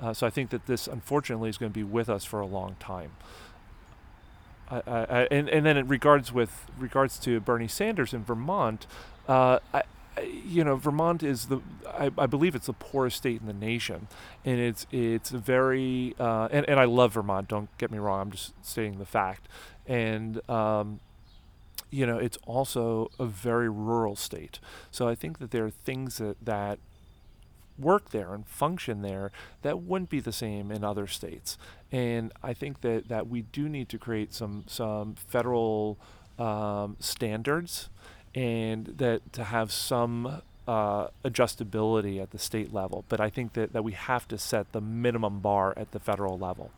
Uh, 0.00 0.12
so 0.14 0.26
I 0.26 0.30
think 0.30 0.50
that 0.50 0.66
this 0.66 0.86
unfortunately 0.86 1.50
is 1.50 1.58
going 1.58 1.72
to 1.72 1.74
be 1.74 1.84
with 1.84 2.08
us 2.08 2.24
for 2.24 2.40
a 2.40 2.46
long 2.46 2.76
time. 2.80 3.12
I, 4.70 4.82
I, 4.86 5.28
and, 5.30 5.48
and 5.48 5.66
then 5.66 5.76
in 5.76 5.88
regards 5.88 6.32
with 6.32 6.66
regards 6.78 7.18
to 7.20 7.40
Bernie 7.40 7.68
Sanders 7.68 8.14
in 8.14 8.24
Vermont, 8.24 8.86
uh, 9.28 9.58
I, 9.74 9.82
you 10.44 10.64
know, 10.64 10.76
Vermont 10.76 11.22
is 11.22 11.46
the 11.46 11.60
I, 11.86 12.10
I, 12.18 12.26
believe 12.26 12.54
it's 12.54 12.66
the 12.66 12.72
poorest 12.72 13.16
state 13.16 13.40
in 13.40 13.46
the 13.46 13.52
nation, 13.52 14.08
and 14.44 14.60
it's 14.60 14.86
it's 14.92 15.30
very 15.30 16.14
uh, 16.18 16.48
and 16.50 16.68
and 16.68 16.78
I 16.78 16.84
love 16.84 17.14
Vermont. 17.14 17.48
Don't 17.48 17.76
get 17.78 17.90
me 17.90 17.98
wrong. 17.98 18.20
I'm 18.20 18.30
just 18.30 18.52
stating 18.64 18.98
the 18.98 19.06
fact, 19.06 19.48
and 19.86 20.48
um, 20.48 21.00
you 21.90 22.06
know, 22.06 22.18
it's 22.18 22.38
also 22.46 23.10
a 23.18 23.26
very 23.26 23.68
rural 23.68 24.16
state. 24.16 24.60
So 24.90 25.08
I 25.08 25.14
think 25.14 25.38
that 25.38 25.50
there 25.50 25.64
are 25.64 25.70
things 25.70 26.18
that 26.18 26.44
that 26.44 26.78
work 27.80 28.10
there 28.10 28.34
and 28.34 28.46
function 28.46 29.02
there 29.02 29.30
that 29.62 29.80
wouldn't 29.80 30.10
be 30.10 30.20
the 30.20 30.32
same 30.32 30.70
in 30.70 30.84
other 30.84 31.06
states. 31.06 31.58
And 31.90 32.32
I 32.42 32.52
think 32.54 32.80
that 32.82 33.08
that 33.08 33.28
we 33.28 33.42
do 33.42 33.68
need 33.68 33.88
to 33.90 33.98
create 33.98 34.32
some 34.32 34.64
some 34.66 35.14
federal 35.14 35.98
um, 36.38 36.96
standards 37.00 37.88
and 38.34 38.86
that 38.98 39.32
to 39.32 39.44
have 39.44 39.72
some 39.72 40.42
uh, 40.66 41.08
adjustability 41.24 42.22
at 42.22 42.30
the 42.30 42.38
state 42.38 42.72
level. 42.72 43.04
But 43.08 43.20
I 43.20 43.28
think 43.28 43.54
that, 43.54 43.72
that 43.72 43.82
we 43.82 43.92
have 43.92 44.28
to 44.28 44.38
set 44.38 44.72
the 44.72 44.80
minimum 44.80 45.40
bar 45.40 45.74
at 45.76 45.90
the 45.92 45.98
federal 45.98 46.38
level. 46.38 46.70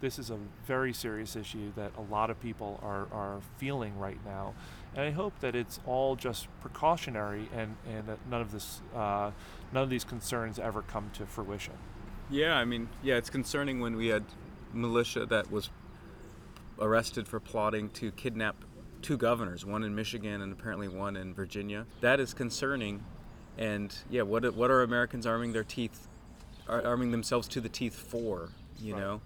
This 0.00 0.18
is 0.18 0.28
a 0.28 0.36
very 0.66 0.92
serious 0.92 1.34
issue 1.34 1.72
that 1.76 1.92
a 1.96 2.02
lot 2.02 2.28
of 2.28 2.38
people 2.40 2.78
are, 2.82 3.06
are 3.10 3.40
feeling 3.56 3.98
right 3.98 4.18
now. 4.26 4.52
And 4.94 5.06
I 5.06 5.10
hope 5.10 5.38
that 5.40 5.54
it's 5.54 5.80
all 5.86 6.16
just 6.16 6.48
precautionary 6.60 7.48
and, 7.56 7.76
and 7.88 8.06
that 8.08 8.18
none 8.30 8.42
of 8.42 8.52
this 8.52 8.82
uh, 8.94 9.30
none 9.74 9.82
of 9.82 9.90
these 9.90 10.04
concerns 10.04 10.58
ever 10.58 10.82
come 10.82 11.10
to 11.14 11.26
fruition. 11.26 11.74
Yeah, 12.30 12.56
I 12.56 12.64
mean, 12.64 12.88
yeah, 13.02 13.16
it's 13.16 13.28
concerning 13.28 13.80
when 13.80 13.96
we 13.96 14.06
had 14.06 14.24
militia 14.72 15.26
that 15.26 15.50
was 15.50 15.68
arrested 16.78 17.28
for 17.28 17.40
plotting 17.40 17.90
to 17.90 18.12
kidnap 18.12 18.56
two 19.02 19.16
governors, 19.16 19.66
one 19.66 19.82
in 19.84 19.94
Michigan 19.94 20.40
and 20.40 20.52
apparently 20.52 20.88
one 20.88 21.16
in 21.16 21.34
Virginia. 21.34 21.86
That 22.00 22.20
is 22.20 22.32
concerning. 22.32 23.04
And 23.58 23.94
yeah, 24.08 24.22
what 24.22 24.54
what 24.54 24.70
are 24.70 24.82
Americans 24.82 25.26
arming 25.26 25.52
their 25.52 25.64
teeth, 25.64 26.08
arming 26.68 27.10
themselves 27.10 27.46
to 27.48 27.60
the 27.60 27.68
teeth 27.68 27.94
for? 27.94 28.50
You 28.80 28.94
right. 28.94 29.00
know, 29.00 29.20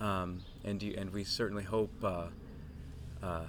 um, 0.00 0.40
and 0.64 0.82
you, 0.82 0.94
and 0.98 1.10
we 1.10 1.24
certainly 1.24 1.62
hope 1.62 1.92
uh, 2.02 2.26
uh, 3.22 3.44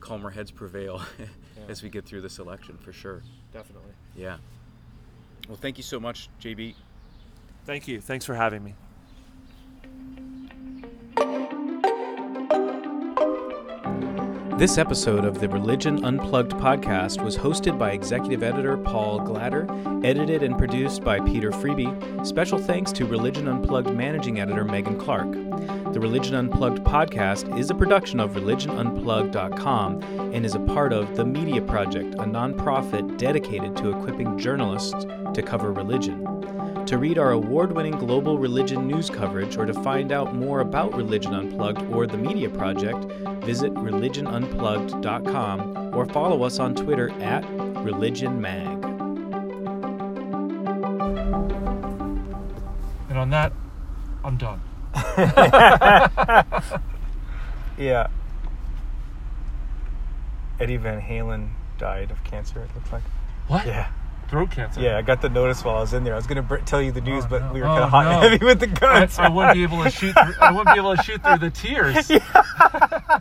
calmer 0.00 0.30
heads 0.30 0.50
prevail 0.50 1.00
yeah. 1.18 1.26
as 1.68 1.82
we 1.82 1.88
get 1.88 2.04
through 2.04 2.20
this 2.20 2.38
election 2.38 2.76
for 2.76 2.92
sure. 2.92 3.22
Definitely. 3.52 3.92
Yeah. 4.14 4.38
Well, 5.48 5.58
thank 5.60 5.76
you 5.76 5.82
so 5.82 6.00
much, 6.00 6.28
JB. 6.40 6.74
Thank 7.64 7.88
you. 7.88 8.00
Thanks 8.00 8.24
for 8.24 8.34
having 8.34 8.64
me. 8.64 8.74
This 14.62 14.78
episode 14.78 15.24
of 15.24 15.40
the 15.40 15.48
Religion 15.48 16.04
Unplugged 16.04 16.52
podcast 16.52 17.20
was 17.20 17.36
hosted 17.36 17.80
by 17.80 17.90
executive 17.90 18.44
editor 18.44 18.76
Paul 18.76 19.18
Glader, 19.18 19.66
edited 20.04 20.44
and 20.44 20.56
produced 20.56 21.02
by 21.02 21.18
Peter 21.18 21.50
Freeby. 21.50 22.24
Special 22.24 22.60
thanks 22.60 22.92
to 22.92 23.04
Religion 23.04 23.48
Unplugged 23.48 23.92
managing 23.92 24.38
editor 24.38 24.62
Megan 24.62 24.96
Clark. 24.96 25.32
The 25.32 25.98
Religion 25.98 26.36
Unplugged 26.36 26.84
podcast 26.84 27.58
is 27.58 27.70
a 27.70 27.74
production 27.74 28.20
of 28.20 28.34
religionunplugged.com 28.34 30.00
and 30.32 30.46
is 30.46 30.54
a 30.54 30.60
part 30.60 30.92
of 30.92 31.16
The 31.16 31.24
Media 31.24 31.60
Project, 31.60 32.14
a 32.14 32.18
nonprofit 32.18 33.18
dedicated 33.18 33.76
to 33.78 33.90
equipping 33.90 34.38
journalists 34.38 35.04
to 35.34 35.42
cover 35.42 35.72
religion. 35.72 36.24
To 36.86 36.98
read 36.98 37.18
our 37.18 37.30
award 37.30 37.72
winning 37.72 37.96
global 37.96 38.38
religion 38.38 38.86
news 38.86 39.08
coverage 39.08 39.56
or 39.56 39.64
to 39.66 39.72
find 39.72 40.12
out 40.12 40.34
more 40.34 40.60
about 40.60 40.94
Religion 40.94 41.34
Unplugged 41.34 41.90
or 41.92 42.06
the 42.06 42.18
Media 42.18 42.50
Project, 42.50 43.04
visit 43.44 43.72
religionunplugged.com 43.74 45.94
or 45.94 46.04
follow 46.06 46.42
us 46.42 46.58
on 46.58 46.74
Twitter 46.74 47.10
at 47.22 47.44
ReligionMag. 47.44 48.82
And 53.08 53.18
on 53.18 53.30
that, 53.30 53.52
I'm 54.24 54.36
done. 54.36 54.60
yeah. 57.78 58.08
Eddie 60.60 60.76
Van 60.76 61.00
Halen 61.00 61.52
died 61.78 62.10
of 62.10 62.22
cancer, 62.24 62.60
it 62.60 62.68
looks 62.74 62.92
like. 62.92 63.02
What? 63.46 63.66
Yeah 63.66 63.90
throat 64.32 64.50
cancer. 64.50 64.80
Yeah, 64.80 64.96
I 64.96 65.02
got 65.02 65.20
the 65.20 65.28
notice 65.28 65.62
while 65.62 65.76
I 65.76 65.80
was 65.80 65.92
in 65.92 66.04
there. 66.04 66.14
I 66.14 66.16
was 66.16 66.26
gonna 66.26 66.42
br- 66.42 66.56
tell 66.56 66.80
you 66.80 66.90
the 66.90 67.02
news, 67.02 67.24
oh, 67.26 67.28
but 67.28 67.42
no. 67.42 67.52
we 67.52 67.60
were 67.60 67.66
kind 67.66 67.84
of 67.84 67.88
oh, 67.88 67.90
hot 67.90 68.04
no. 68.06 68.10
and 68.12 68.22
heavy 68.22 68.44
with 68.44 68.60
the 68.60 68.66
guns. 68.66 69.18
I, 69.18 69.26
I, 69.26 69.28
wouldn't 69.28 69.54
be 69.54 69.62
able 69.62 69.84
to 69.84 69.90
shoot. 69.98 70.14
Through, 70.14 70.34
I 70.40 70.50
wouldn't 70.50 70.74
be 70.74 70.80
able 70.80 70.96
to 70.96 71.02
shoot 71.02 71.22
through 71.22 71.38
the 71.38 71.50
tears. 71.50 72.10
Yeah. 72.22 73.20